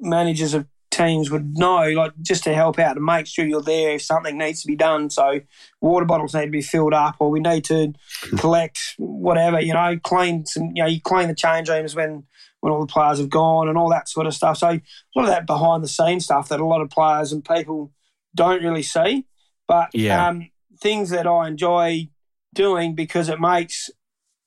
[0.00, 3.92] managers of teams would know, like just to help out and make sure you're there
[3.94, 5.10] if something needs to be done.
[5.10, 5.40] So
[5.80, 7.92] water bottles need to be filled up, or we need to
[8.38, 12.24] collect whatever, you know, clean some, you know, you clean the change rooms when
[12.60, 14.58] when all the players have gone and all that sort of stuff.
[14.58, 14.80] So a
[15.16, 17.92] lot of that behind the scenes stuff that a lot of players and people
[18.34, 19.26] don't really see,
[19.66, 20.28] but yeah.
[20.28, 20.50] um,
[20.80, 22.08] things that I enjoy
[22.54, 23.90] doing because it makes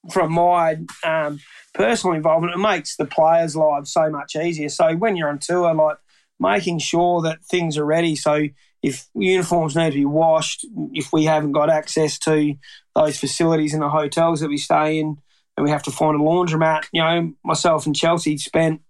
[0.10, 1.40] from my um,
[1.74, 4.70] personal involvement, it makes the players' lives so much easier.
[4.70, 5.98] So when you're on tour, like
[6.40, 8.16] making sure that things are ready.
[8.16, 8.48] So
[8.82, 12.56] if uniforms need to be washed, if we haven't got access to
[12.96, 15.18] those facilities in the hotels that we stay in,
[15.58, 18.82] and we have to find a laundromat, you know, myself and Chelsea spent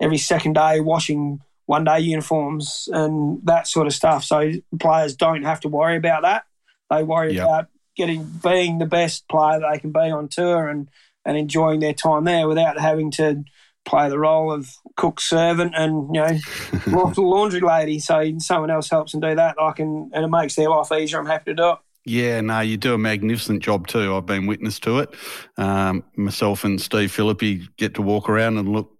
[0.00, 4.24] every second day washing one day uniforms and that sort of stuff.
[4.24, 6.44] So players don't have to worry about that.
[6.90, 7.44] They worry yep.
[7.44, 7.66] about
[7.96, 10.88] getting being the best player that they can be on tour and
[11.24, 13.44] and enjoying their time there without having to
[13.84, 17.98] play the role of cook servant and you know laundry lady.
[17.98, 19.56] So someone else helps them do that.
[19.60, 21.18] I can and it makes their life easier.
[21.18, 21.78] I'm happy to do it.
[22.08, 24.16] Yeah, no, you do a magnificent job too.
[24.16, 25.14] I've been witness to it.
[25.58, 28.90] Um, myself and Steve Philippi get to walk around and look,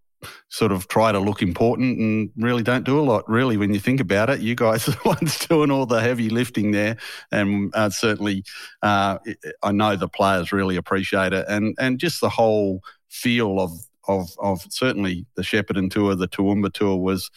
[0.50, 3.80] sort of try to look important and really don't do a lot, really, when you
[3.80, 4.40] think about it.
[4.40, 6.98] You guys are the ones doing all the heavy lifting there.
[7.32, 8.44] And uh, certainly,
[8.82, 9.18] uh,
[9.62, 11.46] I know the players really appreciate it.
[11.48, 13.72] And, and just the whole feel of
[14.06, 17.30] of of certainly the Shepparton tour, the Toowoomba tour was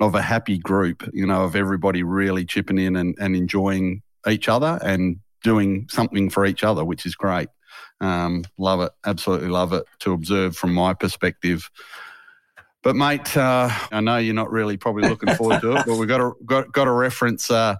[0.00, 4.48] of a happy group, you know, of everybody really chipping in and, and enjoying each
[4.48, 7.48] other and doing something for each other, which is great.
[8.00, 11.70] Um, love it, absolutely love it to observe from my perspective.
[12.82, 16.08] But mate, uh, I know you're not really probably looking forward to it, but we've
[16.08, 17.76] got to got, got to reference uh,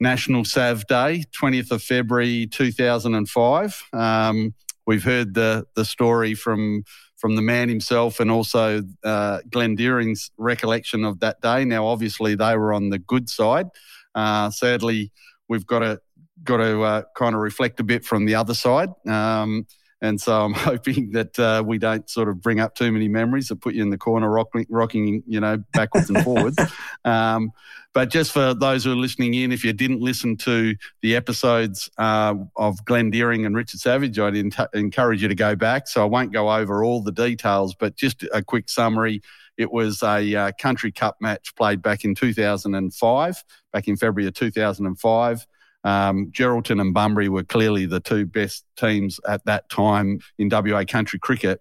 [0.00, 3.84] National Sav Day, 20th of February 2005.
[3.92, 4.54] Um,
[4.86, 6.84] we've heard the the story from
[7.16, 11.64] from the man himself and also uh, Glenn Deering's recollection of that day.
[11.64, 13.66] Now, obviously, they were on the good side.
[14.14, 15.10] Uh, sadly,
[15.48, 16.00] we've got to
[16.44, 18.90] got to uh, kind of reflect a bit from the other side.
[19.06, 19.66] Um,
[20.00, 23.48] and so I'm hoping that uh, we don't sort of bring up too many memories
[23.48, 26.58] that put you in the corner rocking, rocking you know, backwards and forwards.
[27.04, 27.52] Um,
[27.94, 31.88] but just for those who are listening in, if you didn't listen to the episodes
[31.96, 34.36] uh, of Glenn Deering and Richard Savage, I'd
[34.74, 35.88] encourage you to go back.
[35.88, 39.22] So I won't go over all the details, but just a quick summary.
[39.58, 44.34] It was a uh, country cup match played back in 2005, back in February of
[44.34, 45.46] 2005.
[45.84, 50.84] Um, Geraldton and Bunbury were clearly the two best teams at that time in WA
[50.84, 51.60] country cricket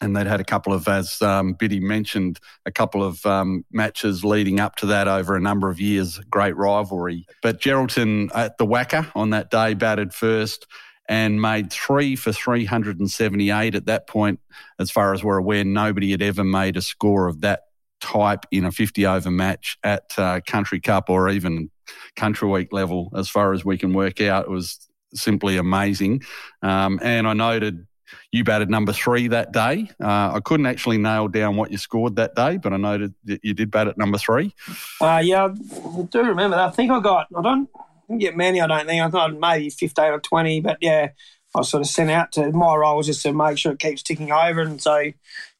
[0.00, 4.24] and they'd had a couple of, as um, Biddy mentioned, a couple of um, matches
[4.24, 6.18] leading up to that over a number of years.
[6.30, 7.26] Great rivalry.
[7.42, 10.66] But Geraldton at the WACA on that day batted first
[11.08, 14.40] and made three for 378 at that point.
[14.78, 17.62] As far as we're aware, nobody had ever made a score of that
[18.00, 21.70] type in a 50 over match at uh, Country Cup or even
[22.16, 24.44] Country Week level, as far as we can work out.
[24.44, 26.22] It was simply amazing.
[26.62, 27.86] Um, and I noted
[28.32, 29.90] you batted number three that day.
[30.02, 33.44] Uh, I couldn't actually nail down what you scored that day, but I noted that
[33.44, 34.54] you did bat at number three.
[35.00, 36.68] Uh, yeah, I do remember that.
[36.68, 37.68] I think I got, I don't
[38.16, 39.02] get many, I don't think.
[39.02, 41.10] I got maybe 15 or 20, but yeah,
[41.54, 44.02] I sort of sent out to my role was just to make sure it keeps
[44.02, 44.60] ticking over.
[44.60, 45.14] And so you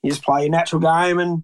[0.05, 1.43] just play your natural game and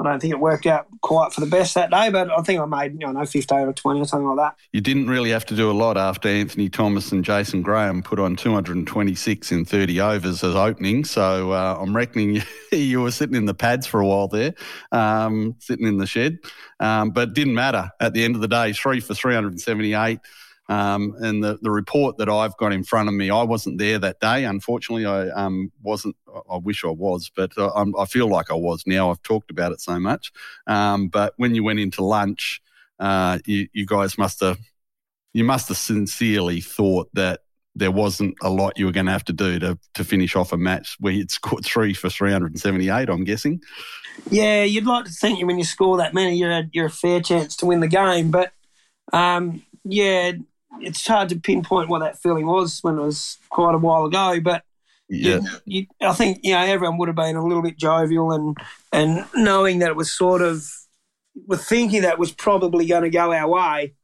[0.00, 2.60] I don't think it worked out quite for the best that day, but I think
[2.60, 4.56] I made, you know, 15 or 20 or something like that.
[4.72, 8.18] You didn't really have to do a lot after Anthony Thomas and Jason Graham put
[8.18, 11.04] on 226 in 30 overs as opening.
[11.04, 12.42] So uh, I'm reckoning
[12.72, 14.54] you were sitting in the pads for a while there,
[14.90, 16.38] um, sitting in the shed.
[16.80, 17.92] Um, but didn't matter.
[18.00, 20.18] At the end of the day, three for 378.
[20.68, 23.98] Um, and the, the report that I've got in front of me, I wasn't there
[23.98, 24.44] that day.
[24.44, 26.16] Unfortunately, I um, wasn't.
[26.50, 29.10] I wish I was, but I, I, feel like I was now.
[29.10, 30.32] I've talked about it so much.
[30.66, 32.62] Um, but when you went into lunch,
[32.98, 34.58] uh, you, you guys must have
[35.34, 37.40] you must have sincerely thought that
[37.76, 40.52] there wasn't a lot you were going to have to do to, to finish off
[40.52, 43.60] a match where you'd scored three for 378, I'm guessing.
[44.30, 47.20] Yeah, you'd like to think when you score that many, you're a, you're a fair
[47.20, 48.30] chance to win the game.
[48.30, 48.52] But
[49.12, 50.32] um, yeah,
[50.80, 54.40] it's hard to pinpoint what that feeling was when it was quite a while ago,
[54.40, 54.64] but
[55.08, 58.32] yeah, you, you, I think you know everyone would have been a little bit jovial
[58.32, 58.56] and
[58.92, 60.66] and knowing that it was sort of,
[61.46, 63.94] with thinking that was probably going to go our way,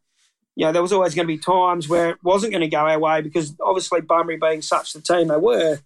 [0.57, 2.81] you know, there was always going to be times where it wasn't going to go
[2.81, 5.79] our way because obviously Bunbury being such the team they were,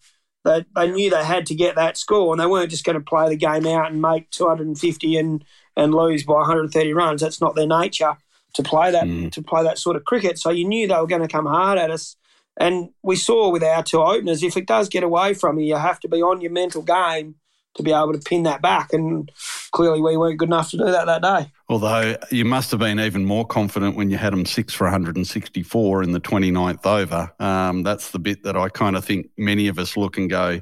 [0.44, 3.04] they, they knew they had to get that score and they weren't just going to
[3.04, 5.44] play the game out and make 250 and,
[5.76, 7.20] and lose by 130 runs.
[7.20, 8.16] That's not their nature
[8.54, 9.30] to play that mm.
[9.32, 10.38] to play that sort of cricket.
[10.38, 12.16] So you knew they were going to come hard at us.
[12.56, 15.76] And we saw with our two openers, if it does get away from you, you
[15.76, 17.34] have to be on your mental game
[17.74, 18.92] to be able to pin that back.
[18.92, 19.30] And
[19.72, 21.50] clearly, we weren't good enough to do that that day.
[21.68, 26.02] Although you must have been even more confident when you had them six for 164
[26.04, 27.32] in the 29th over.
[27.40, 30.60] Um, that's the bit that I kind of think many of us look and go,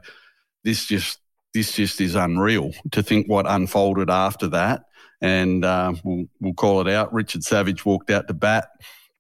[0.65, 1.19] this just
[1.53, 4.85] this just is unreal to think what unfolded after that.
[5.23, 7.13] And uh, we'll, we'll call it out.
[7.13, 8.69] Richard Savage walked out to bat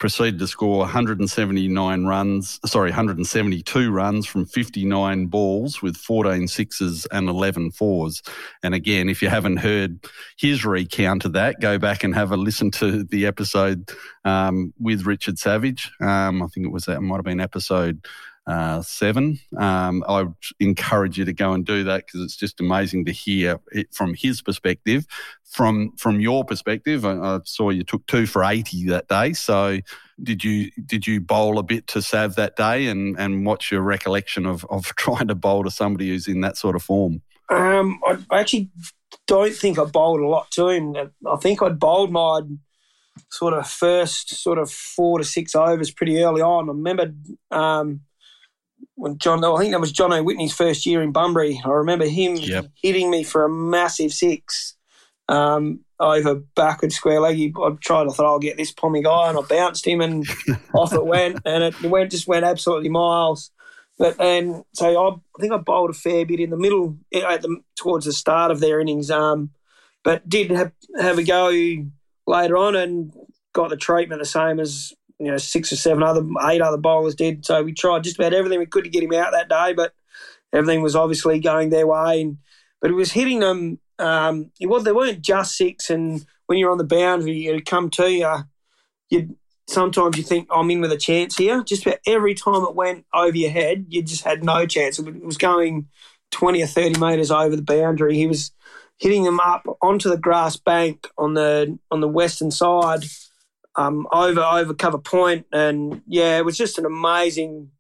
[0.03, 7.29] proceeded to score 179 runs, sorry, 172 runs from 59 balls with 14 sixes and
[7.29, 8.21] 11 fours.
[8.65, 10.05] And again, if you haven't heard
[10.37, 13.93] his recount of that, go back and have a listen to the episode
[14.25, 15.89] um, with Richard Savage.
[16.01, 18.05] Um, I think it was that it might have been episode
[18.47, 19.39] uh, seven.
[19.57, 20.27] Um, I
[20.59, 24.15] encourage you to go and do that because it's just amazing to hear it from
[24.15, 25.07] his perspective.
[25.45, 29.33] From from your perspective, I, I, saw you took two for eighty that day.
[29.35, 29.79] So
[30.23, 32.87] did you did you bowl a bit to Sav that day?
[32.87, 36.57] And and what's your recollection of of trying to bowl to somebody who's in that
[36.57, 37.23] sort of form?
[37.49, 38.71] Um, I, I actually
[39.27, 40.97] don't think I bowled a lot to him.
[40.97, 42.41] I think I'd bowled my
[43.31, 46.69] sort of first sort of four to six overs pretty early on.
[46.69, 47.13] I remember
[47.51, 48.01] um,
[49.03, 50.23] when John, I think that was John O.
[50.23, 51.61] Whitney's first year in Bunbury.
[51.65, 52.71] I remember him yep.
[52.81, 54.77] hitting me for a massive six
[55.29, 57.53] um, over backward square leg.
[57.61, 60.25] I tried, I thought I'll get this pommy guy, and I bounced him, and
[60.75, 63.51] off it went, and it went just went absolutely miles.
[63.99, 67.43] But and so I, I, think I bowled a fair bit in the middle at
[67.43, 69.51] the towards the start of their innings, um,
[70.05, 71.51] but did have have a go
[72.29, 73.13] later on and
[73.53, 74.93] got the treatment the same as
[75.23, 77.47] you know six or seven other eight other bowlers did.
[77.47, 79.95] So we tried just about everything we could to get him out that day, but
[80.53, 82.23] everything was obviously going their way.
[82.23, 82.39] And
[82.81, 83.79] but it was hitting them.
[83.99, 87.89] Um, it was they weren't just six, and when you're on the boundary, it'd come
[87.91, 88.35] to you.
[89.11, 89.37] You
[89.69, 91.63] sometimes you think I'm in with a chance here.
[91.63, 94.99] Just about every time it went over your head, you just had no chance.
[94.99, 95.89] It was going
[96.33, 98.17] twenty or thirty metres over the boundary.
[98.17, 98.51] He was
[98.99, 103.05] hitting them up onto the grass bank on the on the western side
[103.77, 107.71] um, over over cover point, and yeah, it was just an amazing,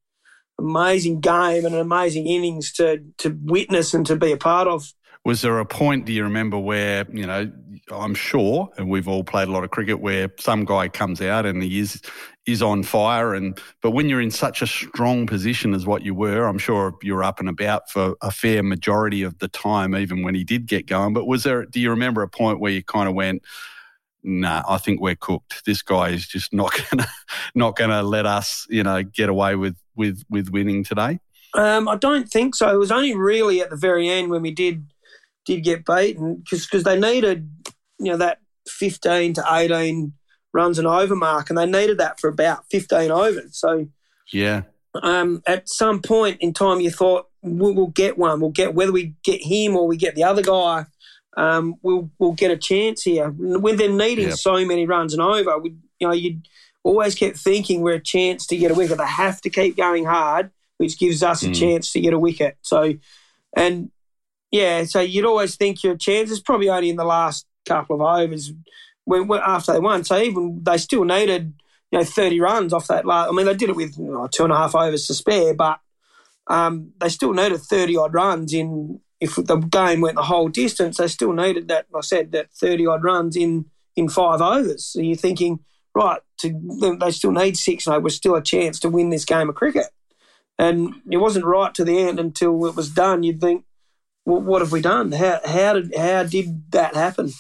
[0.59, 4.93] amazing game and an amazing innings to to witness and to be a part of.
[5.25, 7.49] Was there a point, do you remember, where, you know,
[7.93, 11.47] I'm sure, and we've all played a lot of cricket, where some guy comes out
[11.47, 12.01] and he is
[12.45, 16.13] is on fire and but when you're in such a strong position as what you
[16.13, 20.23] were, I'm sure you're up and about for a fair majority of the time, even
[20.25, 21.15] when he did get going.
[21.15, 23.43] But was there do you remember a point where you kind of went,
[24.23, 25.65] nah, I think we're cooked.
[25.67, 27.07] This guy is just not gonna
[27.55, 31.21] not gonna let us, you know, get away with with with winning today.
[31.55, 32.73] Um, I don't think so.
[32.73, 34.87] It was only really at the very end when we did
[35.45, 37.51] did get beaten because because they needed
[37.99, 40.15] you know that fifteen to eighteen
[40.53, 43.59] runs an over mark, and they needed that for about fifteen overs.
[43.59, 43.89] So
[44.33, 44.63] yeah.
[45.03, 48.41] Um, at some point in time, you thought we'll, we'll get one.
[48.41, 50.85] We'll get whether we get him or we get the other guy
[51.37, 53.29] um, we'll we'll get a chance here.
[53.31, 54.39] When they're needing yep.
[54.39, 56.41] so many runs and over, we, you know, you
[56.83, 58.99] always kept thinking we're a chance to get a wicket.
[58.99, 61.51] They have to keep going hard, which gives us mm.
[61.51, 62.57] a chance to get a wicket.
[62.63, 62.95] So,
[63.57, 63.91] and
[64.51, 68.03] yeah, so you'd always think your chance is probably only in the last couple of
[68.03, 68.53] overs
[69.05, 70.05] when, when, after they won.
[70.05, 71.55] So even they still needed
[71.93, 73.29] you know 30 runs off that last.
[73.29, 75.55] I mean, they did it with you know, two and a half overs to spare,
[75.55, 75.79] but
[76.49, 80.97] um, they still needed 30 odd runs in if the game went the whole distance,
[80.97, 81.87] they still needed that.
[81.95, 84.85] I said that thirty odd runs in in five overs.
[84.87, 85.61] So you're thinking,
[85.95, 87.87] right, to, they still need six.
[87.87, 89.87] No, was still a chance to win this game of cricket.
[90.59, 93.23] And it wasn't right to the end until it was done.
[93.23, 93.65] You'd think,
[94.25, 95.11] what have we done?
[95.11, 97.31] How, how did how did that happen?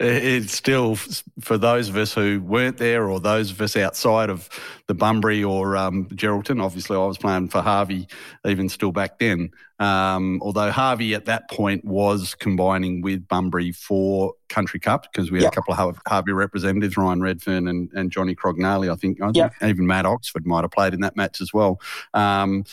[0.00, 0.96] It's still
[1.40, 4.48] for those of us who weren't there, or those of us outside of
[4.88, 6.60] the Bunbury or um, Geraldton.
[6.60, 8.08] Obviously, I was playing for Harvey,
[8.44, 9.50] even still back then.
[9.78, 15.38] Um, although Harvey at that point was combining with Bunbury for Country Cup because we
[15.38, 15.52] had yep.
[15.52, 18.90] a couple of Harvey representatives, Ryan Redfern and, and Johnny Crognali.
[18.90, 19.52] I think, I think yep.
[19.62, 21.80] even Matt Oxford might have played in that match as well.
[22.12, 22.64] Um,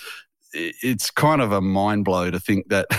[0.54, 2.88] it's kind of a mind blow to think that.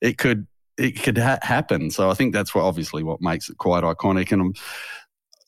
[0.00, 0.46] it could
[0.76, 1.90] it could ha- happen.
[1.90, 4.32] So I think that's what obviously what makes it quite iconic.
[4.32, 4.54] And I'm,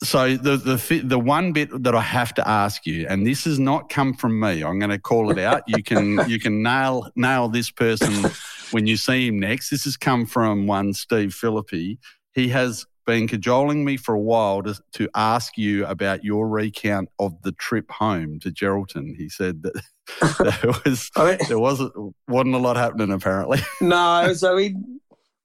[0.02, 3.58] so the the the one bit that I have to ask you, and this has
[3.58, 4.62] not come from me.
[4.62, 5.62] I'm going to call it out.
[5.66, 8.30] You can you can nail nail this person
[8.72, 9.70] when you see him next.
[9.70, 11.98] This has come from one Steve Philippi.
[12.34, 17.08] He has been cajoling me for a while to, to ask you about your recount
[17.18, 19.16] of the trip home to Geraldton.
[19.16, 19.82] He said that
[20.62, 21.92] there was I mean, there wasn't
[22.28, 23.60] wasn't a lot happening apparently.
[23.80, 24.76] no, so we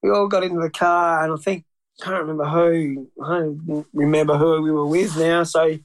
[0.02, 1.66] we all got into the car, and I think
[2.02, 5.44] I can't remember who I don't remember who we were with now.
[5.44, 5.78] So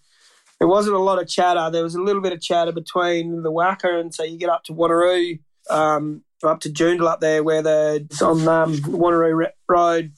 [0.58, 1.70] there wasn't a lot of chatter.
[1.70, 4.64] There was a little bit of chatter between the WACA, and so you get up
[4.64, 10.12] to Wanneroo, um, up to Joondalup up there, where the it's on um, Wanneroo Road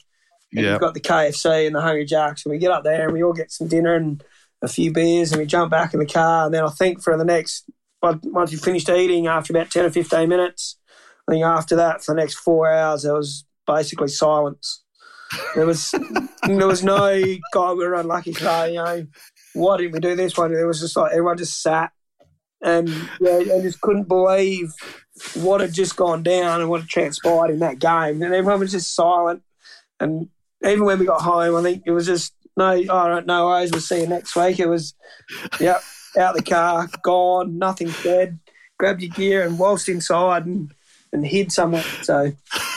[0.55, 3.13] and We've got the KFC and the Hungry Jacks, and we get up there and
[3.13, 4.23] we all get some dinner and
[4.63, 6.47] a few beers, and we jump back in the car.
[6.47, 7.69] And then I think for the next,
[8.03, 10.79] once we finished eating, after about ten or fifteen minutes,
[11.29, 14.83] I think after that for the next four hours, there was basically silence.
[15.55, 15.95] There was
[16.47, 18.75] there was no God, we were unlucky today.
[18.75, 19.07] You know,
[19.55, 20.37] why didn't we do this?
[20.37, 21.91] One, it was just like everyone just sat
[22.65, 22.89] and
[23.21, 24.73] yeah, I just couldn't believe
[25.35, 28.23] what had just gone down and what had transpired in that game.
[28.23, 29.43] And everyone was just silent.
[30.01, 30.29] And
[30.65, 33.73] even when we got home, I think it was just no, all right, no worries.
[33.73, 34.61] We'll see you next week.
[34.61, 34.95] It was,
[35.61, 35.83] yep,
[36.17, 38.39] out the car, gone, nothing said.
[38.79, 40.73] Grabbed your gear and waltzed inside and,
[41.13, 41.83] and hid somewhere.
[42.03, 42.33] So,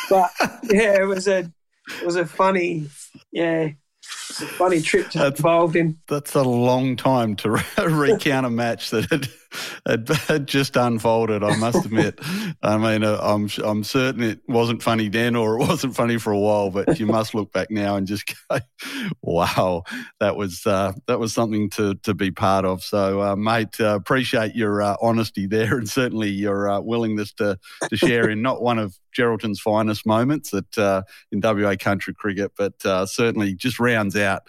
[0.10, 0.32] but
[0.64, 1.52] yeah, it was a
[2.00, 2.90] it was a funny,
[3.32, 3.70] yeah,
[4.30, 5.98] it's a funny trip to that's, involved in.
[6.08, 9.28] That's a long time to recount a match that had,
[9.86, 11.44] had, had, just unfolded.
[11.44, 12.20] I must admit.
[12.62, 16.32] I mean, uh, I'm I'm certain it wasn't funny then, or it wasn't funny for
[16.32, 16.70] a while.
[16.70, 18.60] But you must look back now and just go,
[19.22, 19.84] "Wow,
[20.20, 23.96] that was uh, that was something to to be part of." So, uh, mate, uh,
[23.96, 28.62] appreciate your uh, honesty there, and certainly your uh, willingness to to share in not
[28.62, 32.74] one of Geraldton's finest moments at in WA country cricket, but
[33.10, 34.44] certainly just rounds out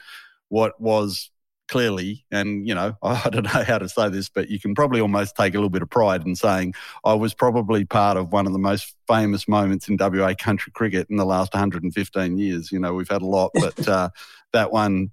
[0.49, 1.31] what was
[1.69, 5.01] clearly, and you know, I don't know how to say this, but you can probably
[5.01, 8.47] almost take a little bit of pride in saying I was probably part of one
[8.47, 12.73] of the most famous moments in WA country cricket in the last 115 years.
[12.73, 14.11] You know, we've had a lot, but uh,
[14.53, 15.11] that one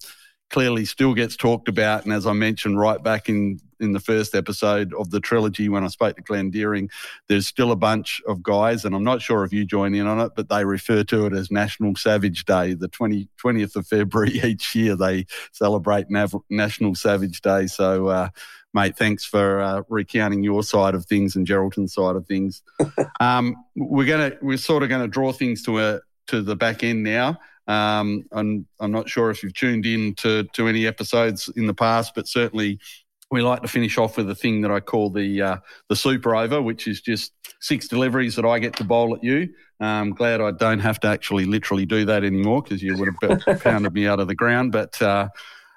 [0.50, 2.06] clearly still gets talked about.
[2.06, 5.84] And as I mentioned right back in, in the first episode of the trilogy when
[5.84, 6.90] I spoke to Glenn Deering,
[7.28, 10.20] there's still a bunch of guys, and I'm not sure if you join in on
[10.20, 12.74] it, but they refer to it as National Savage Day.
[12.74, 17.68] The 20, 20th of February each year, they celebrate Nav- National Savage Day.
[17.68, 18.30] So, uh,
[18.74, 22.62] mate, thanks for uh, recounting your side of things and Geraldton's side of things.
[23.20, 26.84] um, we're gonna we're sort of going to draw things to a to the back
[26.84, 27.38] end now.
[27.68, 31.74] Um, I'm, I'm not sure if you've tuned in to, to any episodes in the
[31.74, 32.80] past, but certainly
[33.32, 35.58] we like to finish off with a thing that I call the uh,
[35.90, 39.50] the super over, which is just six deliveries that I get to bowl at you.
[39.80, 43.62] I'm glad I don't have to actually literally do that anymore because you would have
[43.62, 44.72] pounded me out of the ground.
[44.72, 45.30] But uh,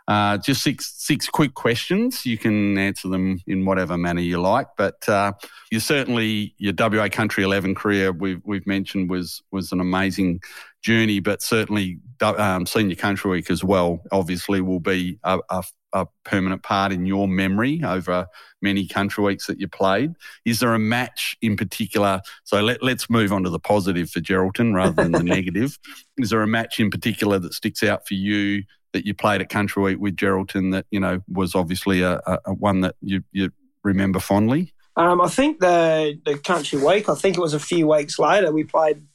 [0.08, 2.24] uh, just six six quick questions.
[2.24, 5.32] You can answer them in whatever manner you like, but uh,
[5.70, 10.40] you certainly your WA Country Eleven career we've we've mentioned was was an amazing
[10.80, 14.00] journey, but certainly um, Senior Country Week as well.
[14.10, 18.26] Obviously, will be a, a, a permanent part in your memory over
[18.62, 20.14] many country weeks that you played.
[20.44, 22.22] Is there a match in particular?
[22.44, 25.78] So let, let's move on to the positive for Geraldton rather than the negative.
[26.16, 29.48] Is there a match in particular that sticks out for you that you played at
[29.48, 33.22] Country Week with Geraldton that you know was obviously a, a, a one that you,
[33.32, 33.50] you
[33.82, 34.72] remember fondly?
[34.96, 37.08] Um, I think the the Country Week.
[37.08, 38.52] I think it was a few weeks later.
[38.52, 39.06] We played.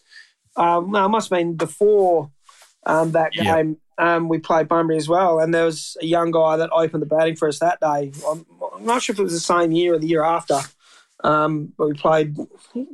[0.56, 2.32] Um, no, it must have been before
[2.86, 3.78] um, that game.
[3.98, 7.08] Um, we played Bunbury as well, and there was a young guy that opened the
[7.08, 8.12] batting for us that day.
[8.28, 8.46] I'm,
[8.76, 10.60] I'm not sure if it was the same year or the year after,
[11.24, 12.38] um, but we played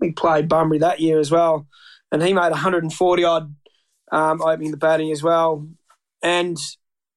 [0.02, 1.68] we played Bunbury that year as well,
[2.12, 3.56] and he made 140 odd
[4.12, 5.68] um, opening the batting as well.
[6.22, 6.58] And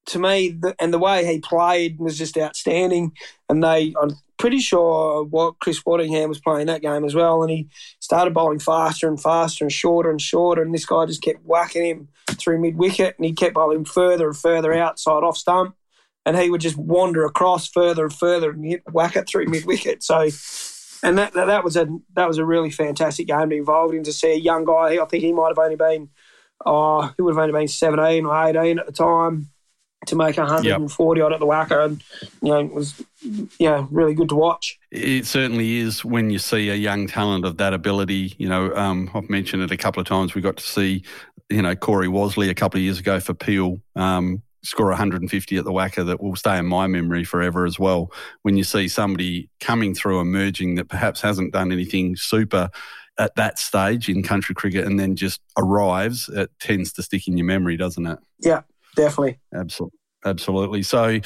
[0.07, 3.13] to me, the, and the way he played was just outstanding.
[3.49, 7.43] And they, I'm pretty sure what Chris Waddingham was playing that game as well.
[7.43, 7.69] And he
[8.01, 10.63] started bowling faster and faster and shorter and shorter.
[10.63, 14.29] And this guy just kept whacking him through mid wicket, and he kept bowling further
[14.29, 15.77] and further outside off stump.
[16.25, 19.65] And he would just wander across further and further and hit, whack it through mid
[19.65, 20.03] wicket.
[20.05, 20.29] So,
[21.03, 24.05] and that, that was a that was a really fantastic game to be involved in
[24.05, 25.03] to see a young guy.
[25.03, 26.11] I think he might have only been
[26.67, 29.49] oh, he would have only been 17 or 18 at the time
[30.07, 31.27] to make 140 yep.
[31.27, 31.85] odd at the WACA.
[31.85, 32.05] And,
[32.43, 33.03] you know, it was,
[33.59, 34.79] yeah, really good to watch.
[34.91, 38.35] It certainly is when you see a young talent of that ability.
[38.39, 40.35] You know, um, I've mentioned it a couple of times.
[40.35, 41.05] We got to see,
[41.49, 43.81] you know, Corey Wasley a couple of years ago for Peel.
[43.95, 48.13] Um, score 150 at the WACA that will stay in my memory forever as well.
[48.43, 52.71] When you see somebody coming through emerging that perhaps hasn't done anything super
[53.19, 57.37] at that stage in country cricket and then just arrives, it tends to stick in
[57.37, 58.19] your memory, doesn't it?
[58.41, 58.63] Yeah,
[58.97, 59.39] definitely.
[59.55, 59.99] Absolutely.
[60.25, 60.83] Absolutely.
[60.85, 61.19] So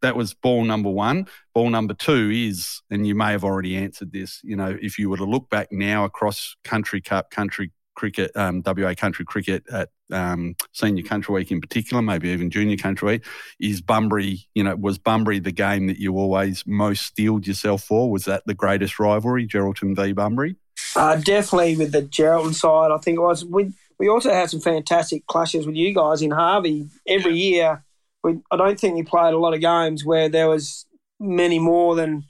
[0.00, 1.26] that was ball number one.
[1.54, 5.10] Ball number two is, and you may have already answered this, you know, if you
[5.10, 9.90] were to look back now across country cup, country cricket, um, WA country cricket at
[10.10, 13.26] um, senior country week in particular, maybe even junior country week,
[13.60, 18.10] is Bunbury, you know, was Bunbury the game that you always most steeled yourself for?
[18.10, 20.56] Was that the greatest rivalry, Geraldton v Bunbury?
[20.94, 23.44] Uh, definitely with the Geraldton side, I think it was.
[23.44, 27.84] We, we also had some fantastic clashes with you guys in Harvey every year.
[28.22, 30.86] We, I don't think we played a lot of games where there was
[31.18, 32.24] many more than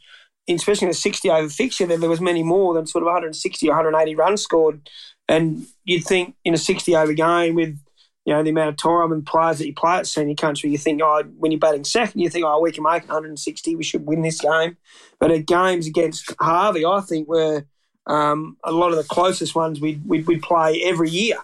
[0.48, 3.70] especially in a 60 over fixture, there was many more than sort of 160 or
[3.70, 4.88] 180 runs scored.
[5.28, 7.78] And you'd think in a 60 over game with
[8.24, 10.78] you know the amount of time and players that you play at senior country, you
[10.78, 14.06] think, oh, when you're batting second, you think, oh, we can make 160, we should
[14.06, 14.76] win this game.
[15.18, 17.64] But at games against Harvey, I think were
[18.06, 21.36] um, a lot of the closest ones we'd, we'd, we'd play every year.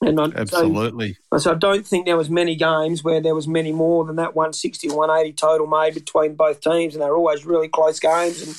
[0.00, 1.16] And I, Absolutely.
[1.32, 4.16] So, so, I don't think there was many games where there was many more than
[4.16, 8.42] that 160, 180 total made between both teams, and they were always really close games.
[8.42, 8.54] And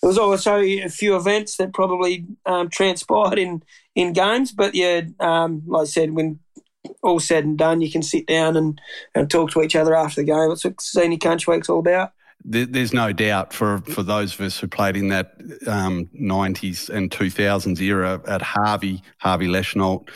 [0.00, 3.62] there was also a few events that probably um, transpired in
[3.94, 6.38] in games, but yeah, um, like I said, when
[7.02, 8.80] all said and done, you can sit down and,
[9.14, 10.48] and talk to each other after the game.
[10.48, 12.12] That's what senior country week's all about
[12.48, 15.32] there's no doubt for, for those of us who played in that
[15.66, 20.08] um, 90s and 2000s era at Harvey, Harvey Leschenault,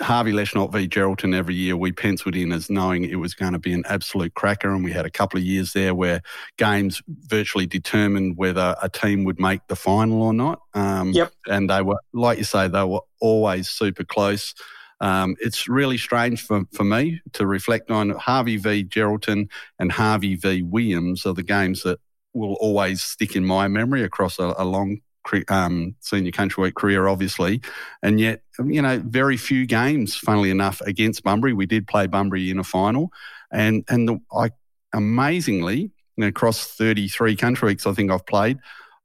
[0.00, 3.58] Harvey Leschenault v Geraldton every year, we penciled in as knowing it was going to
[3.58, 4.72] be an absolute cracker.
[4.72, 6.22] And we had a couple of years there where
[6.56, 10.62] games virtually determined whether a team would make the final or not.
[10.72, 11.30] Um, yep.
[11.46, 14.54] And they were, like you say, they were always super close.
[15.00, 19.48] Um, it's really strange for, for me to reflect on Harvey v Geraldton
[19.78, 21.98] and Harvey v Williams are the games that
[22.34, 25.00] will always stick in my memory across a, a long
[25.48, 27.60] um, senior country week career, obviously.
[28.02, 31.52] And yet, you know, very few games, funnily enough, against Bunbury.
[31.52, 33.10] We did play Bunbury in a final.
[33.50, 34.50] And, and the, I,
[34.92, 38.58] amazingly, you know, across 33 country weeks I think I've played,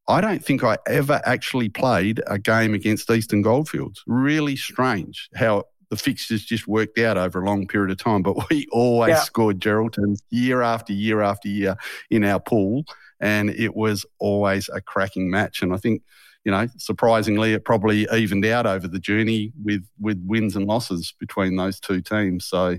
[0.07, 4.03] I don't think I ever actually played a game against Eastern Goldfields.
[4.05, 8.21] Really strange how the fixtures just worked out over a long period of time.
[8.21, 9.21] But we always yeah.
[9.21, 11.77] scored Geraldton year after year after year
[12.09, 12.83] in our pool,
[13.19, 15.61] and it was always a cracking match.
[15.61, 16.01] And I think,
[16.43, 21.13] you know, surprisingly, it probably evened out over the journey with with wins and losses
[21.19, 22.45] between those two teams.
[22.45, 22.77] So,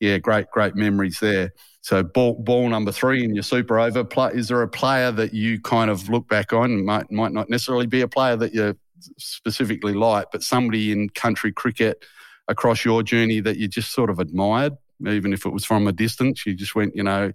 [0.00, 1.52] yeah, great great memories there.
[1.80, 4.04] So ball, ball number three in your super over.
[4.04, 6.84] Play, Is there a player that you kind of look back on?
[6.84, 8.76] Might might not necessarily be a player that you
[9.16, 12.04] specifically like, but somebody in country cricket
[12.48, 14.76] across your journey that you just sort of admired,
[15.06, 16.44] even if it was from a distance?
[16.46, 17.32] You just went, you know,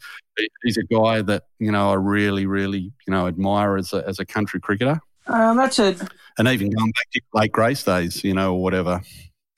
[0.63, 4.19] he's a guy that you know I really, really, you know, admire as a as
[4.19, 4.99] a country cricketer.
[5.27, 5.95] Um, that's a
[6.37, 9.01] and even going back to Lake Grace days, you know, or whatever.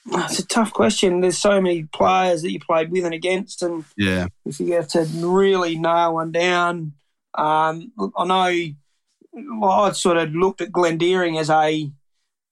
[0.07, 1.21] It's a tough question.
[1.21, 4.87] There's so many players that you played with and against, and yeah, if you have
[4.89, 6.93] to really nail one down,
[7.33, 11.89] um, I know I'd sort of looked at Glenn Deering as a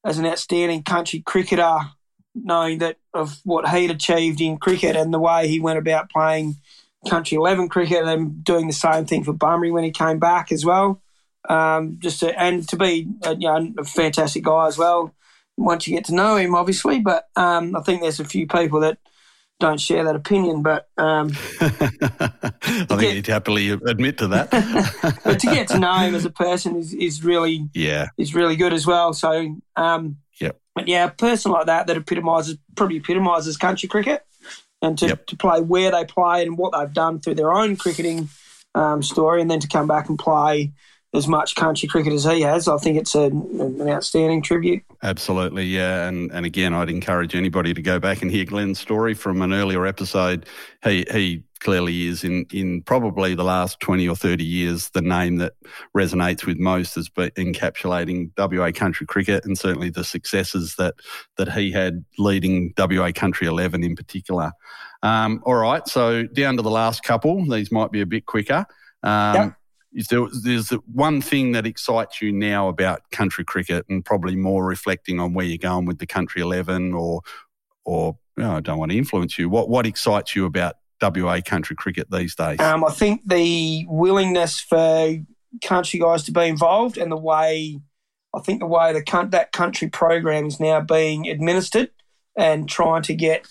[0.03, 1.79] as an outstanding country cricketer
[2.35, 6.55] knowing that of what he'd achieved in cricket and the way he went about playing
[7.09, 10.65] country 11 cricket and doing the same thing for Bunbury when he came back as
[10.65, 11.01] well.
[11.49, 15.13] Um, just to, and to be a, you know, a fantastic guy as well
[15.57, 16.99] once you get to know him, obviously.
[17.01, 18.97] But um, I think there's a few people that
[19.59, 20.63] don't share that opinion.
[20.63, 21.31] But um,
[21.61, 21.67] I
[22.87, 24.51] think get, you'd happily admit to that.
[25.23, 28.55] but to get to know him as a person is, is really yeah is really
[28.55, 29.13] good as well.
[29.13, 30.17] So um,
[30.75, 34.25] but yeah, a person like that that epitomises probably epitomises country cricket,
[34.81, 35.25] and to, yep.
[35.27, 38.29] to play where they play and what they've done through their own cricketing
[38.75, 40.71] um, story, and then to come back and play
[41.13, 44.83] as much country cricket as he has, I think it's a, an outstanding tribute.
[45.03, 46.07] Absolutely, yeah.
[46.07, 49.53] And and again, I'd encourage anybody to go back and hear Glenn's story from an
[49.53, 50.47] earlier episode.
[50.83, 55.37] He he clearly is in, in probably the last 20 or 30 years the name
[55.37, 55.53] that
[55.95, 60.93] resonates with most as encapsulating WA country cricket and certainly the successes that,
[61.37, 64.51] that he had leading WA country 11 in particular.
[65.03, 67.45] Um, all right, so down to the last couple.
[67.45, 68.65] These might be a bit quicker.
[69.01, 69.53] Um, yep.
[69.95, 74.65] Is there, there's one thing that excites you now about country cricket and probably more
[74.65, 77.21] reflecting on where you're going with the country 11 or
[77.85, 79.49] or you know, I don't want to influence you.
[79.49, 82.59] What what excites you about WA country cricket these days?
[82.59, 85.17] Um, I think the willingness for
[85.63, 87.79] country guys to be involved and the way
[88.35, 91.91] I think the way the that country program is now being administered
[92.35, 93.47] and trying to get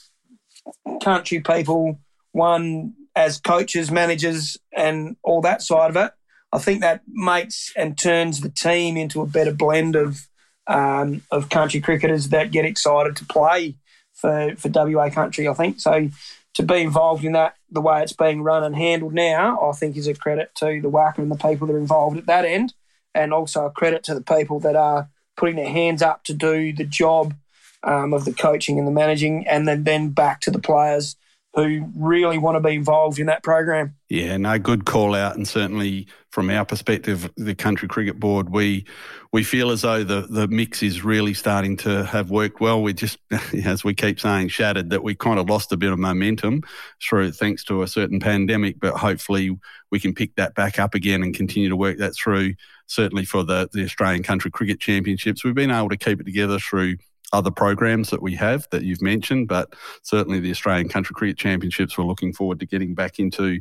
[1.03, 2.01] country people
[2.33, 6.13] one as coaches, managers, and all that side of it.
[6.53, 10.29] I think that makes and turns the team into a better blend of
[10.67, 13.77] um, of country cricketers that get excited to play
[14.15, 15.49] for for WA country.
[15.49, 16.09] I think so
[16.55, 19.97] to be involved in that the way it's being run and handled now, I think
[19.97, 22.75] is a credit to the WACA and the people that are involved at that end,
[23.15, 26.73] and also a credit to the people that are putting their hands up to do
[26.75, 27.35] the job
[27.83, 31.17] um, of the coaching and the managing, and then then back to the players
[31.55, 33.95] who really want to be involved in that program.
[34.09, 38.87] Yeah, no, good call out, and certainly from our perspective, the Country Cricket Board, we
[39.33, 42.83] we feel as though the the mix is really starting to have worked well.
[42.83, 43.19] We just,
[43.65, 46.63] as we keep saying, shattered that we kind of lost a bit of momentum
[47.03, 49.59] through thanks to a certain pandemic, but hopefully
[49.91, 52.55] we can pick that back up again and continue to work that through.
[52.87, 56.59] Certainly for the the Australian Country Cricket Championships, we've been able to keep it together
[56.59, 56.97] through
[57.33, 61.97] other programs that we have that you've mentioned, but certainly the Australian Country Cricket Championships,
[61.97, 63.61] we're looking forward to getting back into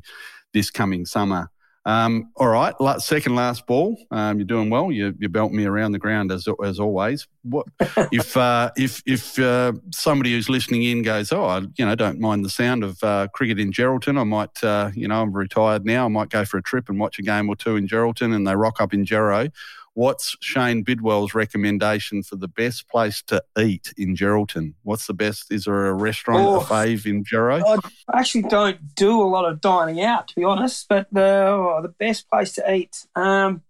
[0.53, 1.49] this coming summer.
[1.83, 3.97] Um, all right, second last ball.
[4.11, 4.91] Um, you're doing well.
[4.91, 7.27] You, you belt me around the ground as as always.
[7.41, 7.65] What
[8.11, 12.19] if uh, if if uh, somebody who's listening in goes, oh, I you know don't
[12.19, 14.19] mind the sound of uh, cricket in Geraldton.
[14.19, 16.05] I might uh, you know I'm retired now.
[16.05, 18.45] I might go for a trip and watch a game or two in Geraldton, and
[18.45, 19.49] they rock up in Gero.
[19.93, 24.73] What's Shane Bidwell's recommendation for the best place to eat in Geraldton?
[24.83, 25.51] What's the best?
[25.51, 27.61] Is there a restaurant, oh, a fave in Gero?
[27.65, 30.87] I actually don't do a lot of dining out, to be honest.
[30.87, 33.05] But the oh, the best place to eat.
[33.15, 33.63] Um,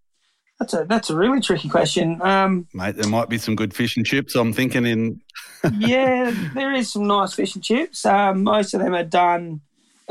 [0.59, 2.95] that's a that's a really tricky question, um, mate.
[2.95, 4.36] There might be some good fish and chips.
[4.36, 5.22] I'm thinking in.
[5.80, 8.05] yeah, there is some nice fish and chips.
[8.05, 9.61] Um, most of them are done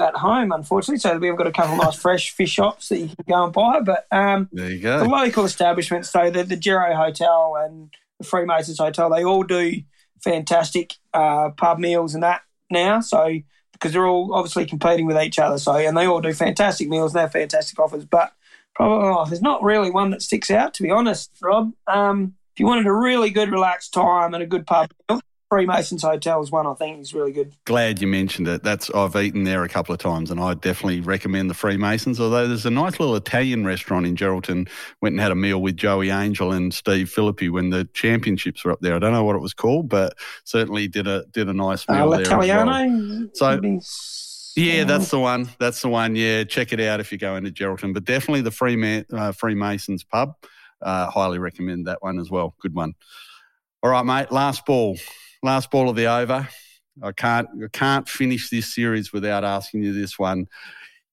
[0.01, 0.98] at home, unfortunately.
[0.98, 3.53] So we've got a couple of nice fresh fish shops that you can go and
[3.53, 3.80] buy.
[3.80, 5.01] But um, there you go.
[5.01, 9.82] The local establishments, so the, the Gero Hotel and the Freemasons Hotel, they all do
[10.22, 13.01] fantastic uh, pub meals and that now.
[13.01, 13.40] So
[13.72, 15.59] because they're all obviously competing with each other.
[15.59, 17.12] So and they all do fantastic meals.
[17.12, 18.32] And they have fantastic offers, but
[18.74, 21.72] probably oh, there's not really one that sticks out to be honest, Rob.
[21.86, 25.20] Um, if you wanted a really good relaxed time and a good pub meal,
[25.51, 27.57] Freemasons Hotel is one I think is really good.
[27.64, 28.62] Glad you mentioned it.
[28.62, 32.20] That's I've eaten there a couple of times, and I definitely recommend the Freemasons.
[32.20, 34.68] Although there's a nice little Italian restaurant in Geraldton.
[35.03, 38.70] Went and had a meal with Joey Angel and Steve Philippi when the championships were
[38.70, 38.94] up there.
[38.94, 41.94] I don't know what it was called, but certainly did a did a nice uh,
[41.94, 42.26] meal uh, there.
[42.26, 43.28] Italiano.
[43.34, 43.61] So.
[44.57, 45.48] Yeah, that's the one.
[45.59, 46.14] That's the one.
[46.14, 47.92] Yeah, check it out if you go into Geraldton.
[47.92, 50.34] But definitely the uh, Freemasons pub.
[50.80, 52.55] Uh, highly recommend that one as well.
[52.61, 52.94] Good one.
[53.82, 54.30] All right, mate.
[54.30, 54.96] Last ball
[55.43, 56.49] last ball of the over.
[57.03, 60.47] I can't I can't finish this series without asking you this one.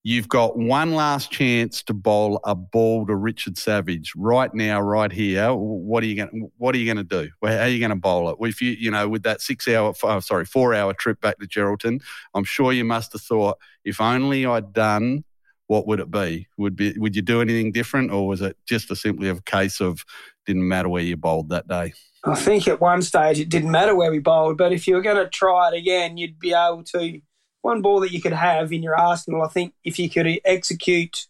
[0.04, 5.10] You've got one last chance to bowl a ball to Richard Savage right now, right
[5.10, 5.52] here.
[5.52, 6.50] What are you going?
[6.56, 7.30] What are you going to do?
[7.42, 8.36] How are you going to bowl it?
[8.40, 12.00] If you, you know, with that six-hour, oh, sorry, four-hour trip back to Geraldton,
[12.32, 15.24] I'm sure you must have thought, if only I'd done,
[15.66, 16.46] what would it be?
[16.56, 19.80] Would be, would you do anything different, or was it just a simply a case
[19.80, 20.04] of
[20.46, 21.92] didn't matter where you bowled that day?
[22.24, 25.02] I think at one stage it didn't matter where we bowled, but if you were
[25.02, 27.20] going to try it again, you'd be able to.
[27.60, 31.26] One ball that you could have in your arsenal, I think, if you could execute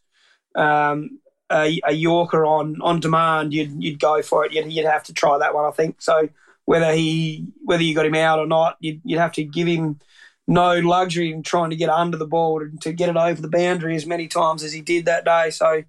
[0.55, 1.21] um,
[1.51, 4.53] a, a, Yorker on on demand, you'd you'd go for it.
[4.53, 6.03] You'd, you'd have to try that one, I think.
[6.03, 6.29] So
[6.67, 10.01] whether he whether you got him out or not, you'd, you'd have to give him
[10.47, 13.49] no luxury in trying to get under the ball and to get it over the
[13.49, 15.51] boundary as many times as he did that day.
[15.51, 15.83] So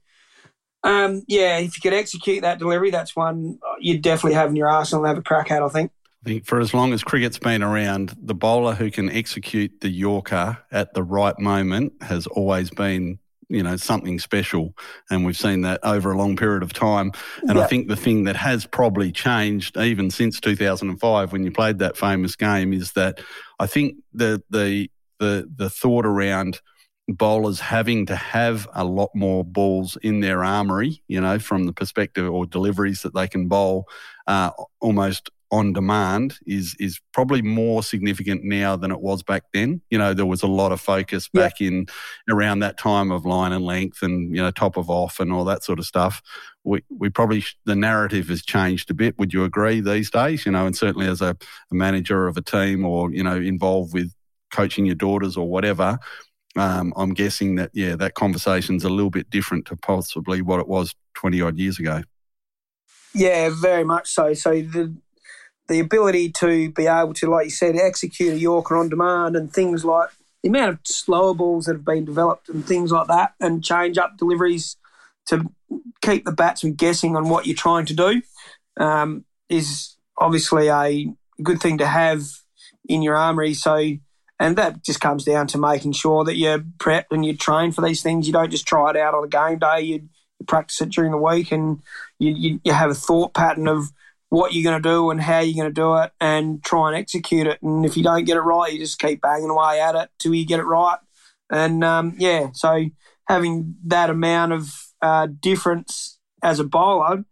[0.84, 4.70] um, yeah, if you could execute that delivery, that's one you'd definitely have in your
[4.70, 5.92] arsenal and have a crack at, I think.
[6.24, 9.90] I think for as long as cricket's been around, the bowler who can execute the
[9.90, 14.74] Yorker at the right moment has always been, you know, something special.
[15.10, 17.14] And we've seen that over a long period of time.
[17.42, 17.66] And yep.
[17.66, 21.96] I think the thing that has probably changed even since 2005 when you played that
[21.96, 23.22] famous game is that
[23.60, 26.60] I think the the the the thought around
[27.18, 31.74] bowlers having to have a lot more balls in their armory, you know, from the
[31.74, 33.88] perspective or deliveries that they can bowl
[34.28, 39.82] uh, almost on demand is is probably more significant now than it was back then.
[39.90, 41.88] You know, there was a lot of focus back in
[42.30, 45.46] around that time of line and length and you know top of off and all
[45.46, 46.22] that sort of stuff.
[46.64, 49.18] We we probably the narrative has changed a bit.
[49.18, 50.46] Would you agree these days?
[50.46, 51.36] You know, and certainly as a,
[51.72, 54.14] a manager of a team or you know involved with
[54.52, 55.98] coaching your daughters or whatever,
[56.56, 60.68] um, I'm guessing that yeah, that conversation's a little bit different to possibly what it
[60.68, 62.02] was 20 odd years ago.
[63.14, 64.34] Yeah, very much so.
[64.34, 64.96] So the
[65.68, 69.54] the ability to be able to, like you said, execute a Yorker on demand and
[69.54, 70.10] things like
[70.42, 73.98] the amount of slower balls that have been developed and things like that, and change
[73.98, 74.78] up deliveries
[75.28, 75.52] to
[76.02, 78.22] keep the batsman guessing on what you're trying to do
[78.78, 81.14] um, is obviously a
[81.44, 82.24] good thing to have
[82.88, 83.54] in your armory.
[83.54, 83.76] So
[84.40, 87.82] and that just comes down to making sure that you're prepped and you train for
[87.82, 88.26] these things.
[88.26, 89.82] You don't just try it out on a game day.
[89.82, 90.10] You,
[90.40, 91.82] you practice it during the week and
[92.20, 93.92] you, you, you have a thought pattern of
[94.30, 96.98] what you're going to do and how you're going to do it and try and
[96.98, 97.62] execute it.
[97.62, 100.34] And if you don't get it right, you just keep banging away at it till
[100.34, 101.00] you get it right.
[101.52, 102.86] And um, yeah, so
[103.28, 107.26] having that amount of uh, difference as a bowler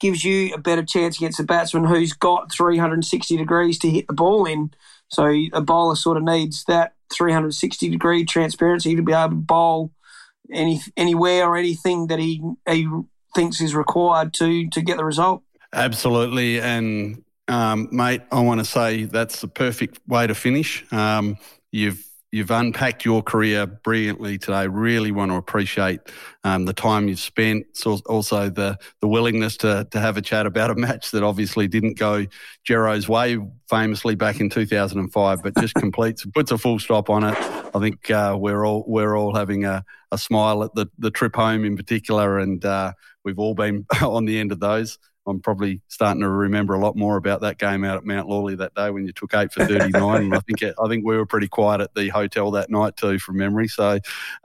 [0.00, 4.12] gives you a better chance against a batsman who's got 360 degrees to hit the
[4.12, 4.70] ball in.
[5.08, 9.92] So a bowler sort of needs that 360 degree transparency to be able to bowl
[10.52, 12.88] any anywhere or anything that he he
[13.34, 15.42] thinks is required to to get the result.
[15.72, 20.84] Absolutely, and um, mate, I want to say that's the perfect way to finish.
[20.92, 21.36] Um,
[21.72, 22.04] you've
[22.34, 24.66] you've unpacked your career brilliantly today.
[24.66, 26.00] Really want to appreciate
[26.42, 27.64] um, the time you've spent.
[27.74, 31.68] So also the the willingness to to have a chat about a match that obviously
[31.68, 32.26] didn't go
[32.66, 33.38] Gero's way,
[33.70, 37.36] famously back in 2005, but just completes puts a full stop on it.
[37.72, 41.36] I think uh, we're all we're all having a, a smile at the the trip
[41.36, 42.94] home in particular, and uh,
[43.24, 44.98] we've all been on the end of those.
[45.26, 48.54] I'm probably starting to remember a lot more about that game out at Mount Lawley
[48.56, 50.22] that day when you took eight for 39.
[50.22, 53.18] and I think I think we were pretty quiet at the hotel that night too,
[53.18, 53.68] from memory.
[53.68, 53.98] So,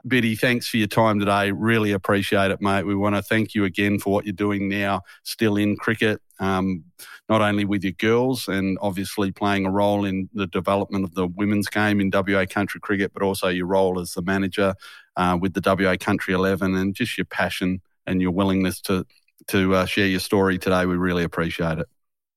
[0.06, 1.52] Biddy, thanks for your time today.
[1.52, 2.84] Really appreciate it, mate.
[2.84, 6.22] We want to thank you again for what you're doing now, still in cricket.
[6.38, 6.84] Um,
[7.28, 11.26] not only with your girls and obviously playing a role in the development of the
[11.26, 14.74] women's game in WA Country Cricket, but also your role as the manager
[15.16, 19.06] uh, with the WA Country 11 and just your passion and your willingness to
[19.48, 20.86] to uh, share your story today.
[20.86, 21.88] We really appreciate it.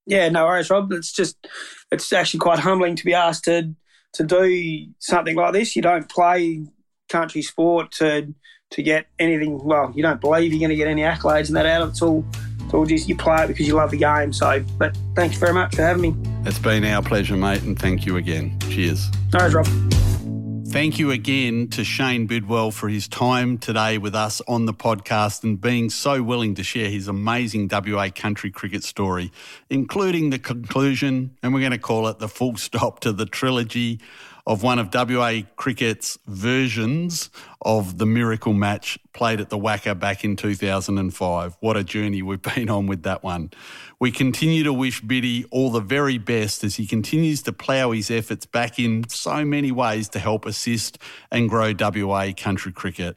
[0.05, 0.91] Yeah, no worries, Rob.
[0.91, 1.37] It's just
[1.91, 3.73] it's actually quite humbling to be asked to
[4.13, 5.75] to do something like this.
[5.75, 6.65] You don't play
[7.09, 8.33] country sport to
[8.71, 9.63] to get anything.
[9.63, 11.91] Well, you don't believe you're going to get any accolades and that out of it.
[11.91, 12.25] It's all
[12.59, 14.33] it's all just you play it because you love the game.
[14.33, 16.15] So, but thank you very much for having me.
[16.45, 18.57] It's been our pleasure, mate, and thank you again.
[18.61, 19.09] Cheers.
[19.31, 19.92] No worries, Rob.
[20.73, 25.43] Thank you again to Shane Bidwell for his time today with us on the podcast
[25.43, 29.31] and being so willing to share his amazing WA country cricket story,
[29.69, 33.99] including the conclusion, and we're going to call it the full stop to the trilogy
[34.47, 37.29] of one of WA cricket's versions
[37.61, 41.55] of the miracle match played at the WACA back in 2005.
[41.59, 43.51] What a journey we've been on with that one.
[44.03, 48.11] We continue to wish Biddy all the very best as he continues to plough his
[48.11, 50.97] efforts back in so many ways to help assist
[51.31, 53.15] and grow WA country cricket.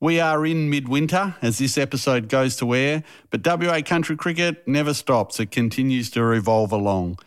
[0.00, 4.94] We are in midwinter as this episode goes to air, but WA country cricket never
[4.94, 5.40] stops.
[5.40, 7.18] It continues to revolve along.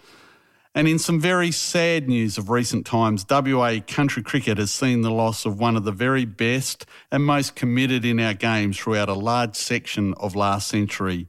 [0.74, 5.12] And in some very sad news of recent times, WA country cricket has seen the
[5.12, 9.14] loss of one of the very best and most committed in our games throughout a
[9.14, 11.28] large section of last century.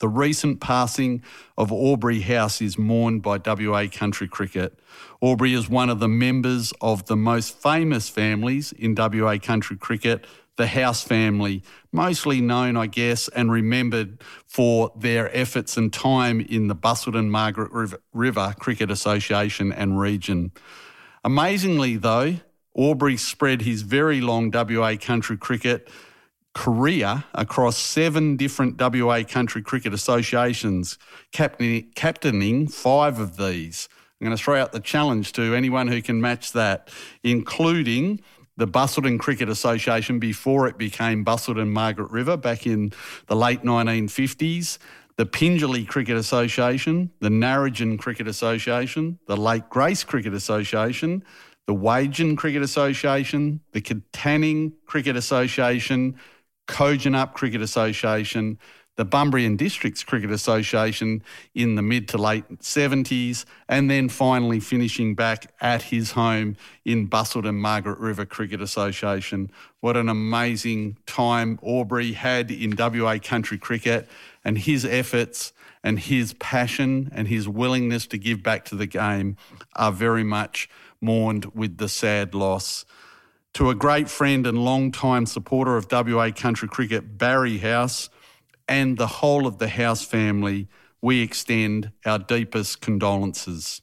[0.00, 1.22] The recent passing
[1.56, 4.78] of Aubrey House is mourned by WA country cricket.
[5.20, 10.26] Aubrey is one of the members of the most famous families in WA country cricket,
[10.56, 16.68] the House family, mostly known, I guess, and remembered for their efforts and time in
[16.68, 20.52] the Busselton Margaret River, River Cricket Association and region.
[21.24, 22.36] Amazingly, though,
[22.74, 25.88] Aubrey spread his very long WA country cricket
[26.54, 30.98] career across seven different WA country cricket associations,
[31.32, 33.88] captaining, five of these.
[34.20, 36.90] I'm going to throw out the challenge to anyone who can match that,
[37.24, 38.20] including
[38.56, 42.92] the Busselton Cricket Association before it became Busselton Margaret River back in
[43.26, 44.78] the late 1950s,
[45.16, 51.24] the Pingelly Cricket Association, the Narrogin Cricket Association, the Lake Grace Cricket Association,
[51.66, 56.18] the Wagin Cricket Association, the Katanning Cricket Association,
[56.72, 58.58] Kojonup Cricket Association,
[58.96, 61.22] the Bumbrian Districts Cricket Association
[61.54, 67.08] in the mid to late 70s, and then finally finishing back at his home in
[67.08, 69.50] Busselton Margaret River Cricket Association.
[69.80, 74.08] What an amazing time Aubrey had in WA country cricket,
[74.42, 75.52] and his efforts
[75.84, 79.36] and his passion and his willingness to give back to the game
[79.76, 80.70] are very much
[81.02, 82.86] mourned with the sad loss
[83.54, 88.08] to a great friend and long-time supporter of WA country cricket, Barry House,
[88.66, 90.68] and the whole of the House family,
[91.02, 93.82] we extend our deepest condolences.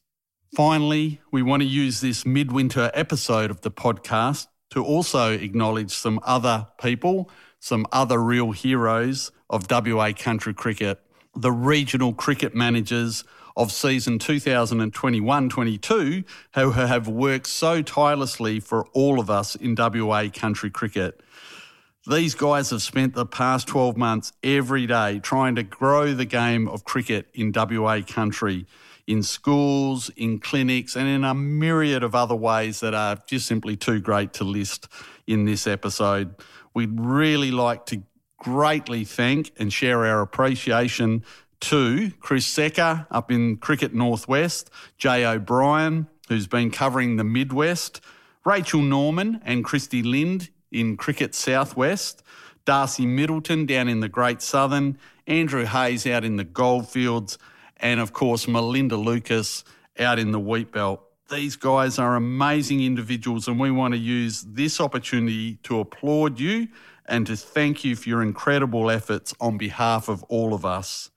[0.56, 6.20] Finally, we want to use this midwinter episode of the podcast to also acknowledge some
[6.24, 7.30] other people,
[7.60, 11.00] some other real heroes of WA country cricket,
[11.36, 13.24] the regional cricket managers
[13.56, 16.24] of season 2021 22
[16.56, 21.22] who have worked so tirelessly for all of us in WA country cricket.
[22.08, 26.68] These guys have spent the past 12 months every day trying to grow the game
[26.68, 28.66] of cricket in WA country,
[29.06, 33.76] in schools, in clinics, and in a myriad of other ways that are just simply
[33.76, 34.88] too great to list
[35.28, 36.34] in this episode.
[36.74, 38.02] We'd really like to
[38.40, 41.24] greatly thank and share our appreciation
[41.62, 48.02] to Chris Secker up in Cricket Northwest, Jay O'Brien, who's been covering the Midwest,
[48.46, 52.24] Rachel Norman and Christy Lind in Cricket Southwest,
[52.66, 57.38] Darcy Middleton down in the Great Southern, Andrew Hayes out in the goldfields,
[57.78, 59.64] and of course, Melinda Lucas
[60.00, 61.02] out in the wheat belt.
[61.30, 66.68] These guys are amazing individuals, and we want to use this opportunity to applaud you
[67.06, 71.12] and to thank you for your incredible efforts on behalf of all of us.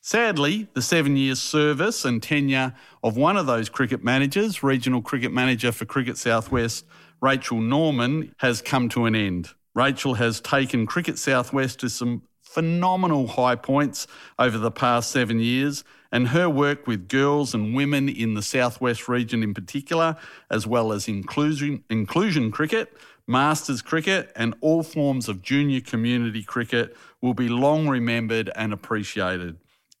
[0.00, 5.32] Sadly, the seven years service and tenure of one of those cricket managers, regional cricket
[5.32, 6.86] manager for Cricket Southwest,
[7.20, 9.50] Rachel Norman, has come to an end.
[9.74, 14.06] Rachel has taken Cricket Southwest to some phenomenal high points
[14.38, 19.08] over the past seven years, and her work with girls and women in the Southwest
[19.08, 20.16] region in particular,
[20.50, 22.96] as well as inclusion, inclusion cricket,
[23.26, 29.58] Masters cricket, and all forms of junior community cricket, will be long remembered and appreciated.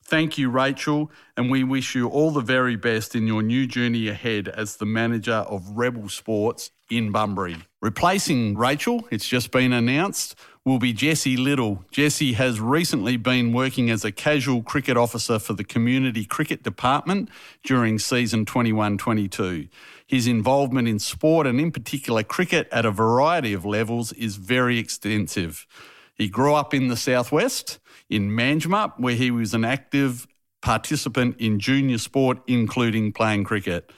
[0.08, 4.08] Thank you, Rachel, and we wish you all the very best in your new journey
[4.08, 7.56] ahead as the manager of Rebel Sports in Bunbury.
[7.82, 11.84] Replacing Rachel, it's just been announced, will be Jesse Little.
[11.90, 17.28] Jesse has recently been working as a casual cricket officer for the Community Cricket Department
[17.62, 19.68] during season 21 22.
[20.06, 24.78] His involvement in sport and, in particular, cricket at a variety of levels is very
[24.78, 25.66] extensive.
[26.14, 27.78] He grew up in the southwest
[28.08, 30.26] in Manjimup, where he was an active
[30.62, 33.90] participant in junior sport, including playing cricket.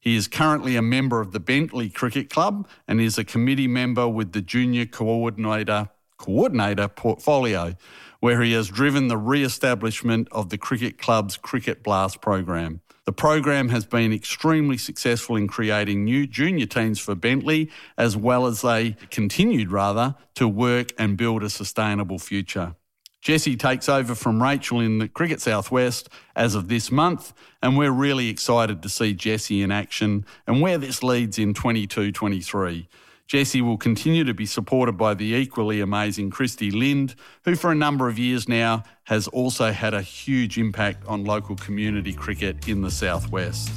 [0.00, 4.06] He is currently a member of the Bentley Cricket Club and is a committee member
[4.06, 5.88] with the Junior Coordinator
[6.18, 7.74] Coordinator portfolio,
[8.20, 12.80] where he has driven the re-establishment of the cricket club's Cricket Blast program.
[13.04, 18.46] The program has been extremely successful in creating new junior teams for Bentley, as well
[18.46, 22.76] as they continued rather to work and build a sustainable future.
[23.24, 27.32] Jesse takes over from Rachel in the Cricket Southwest as of this month,
[27.62, 32.12] and we're really excited to see Jesse in action and where this leads in 22
[32.12, 32.86] 23.
[33.26, 37.14] Jesse will continue to be supported by the equally amazing Christy Lind,
[37.46, 41.56] who for a number of years now has also had a huge impact on local
[41.56, 43.72] community cricket in the southwest.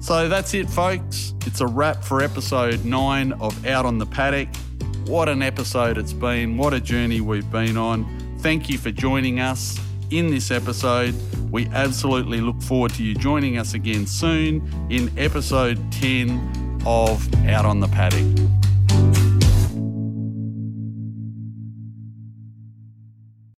[0.00, 1.32] So that's it, folks.
[1.46, 4.48] It's a wrap for episode 9 of Out on the Paddock.
[5.06, 6.56] What an episode it's been.
[6.56, 8.19] What a journey we've been on.
[8.42, 9.78] Thank you for joining us
[10.10, 11.14] in this episode.
[11.50, 17.66] We absolutely look forward to you joining us again soon in episode 10 of Out
[17.66, 19.29] on the Paddock.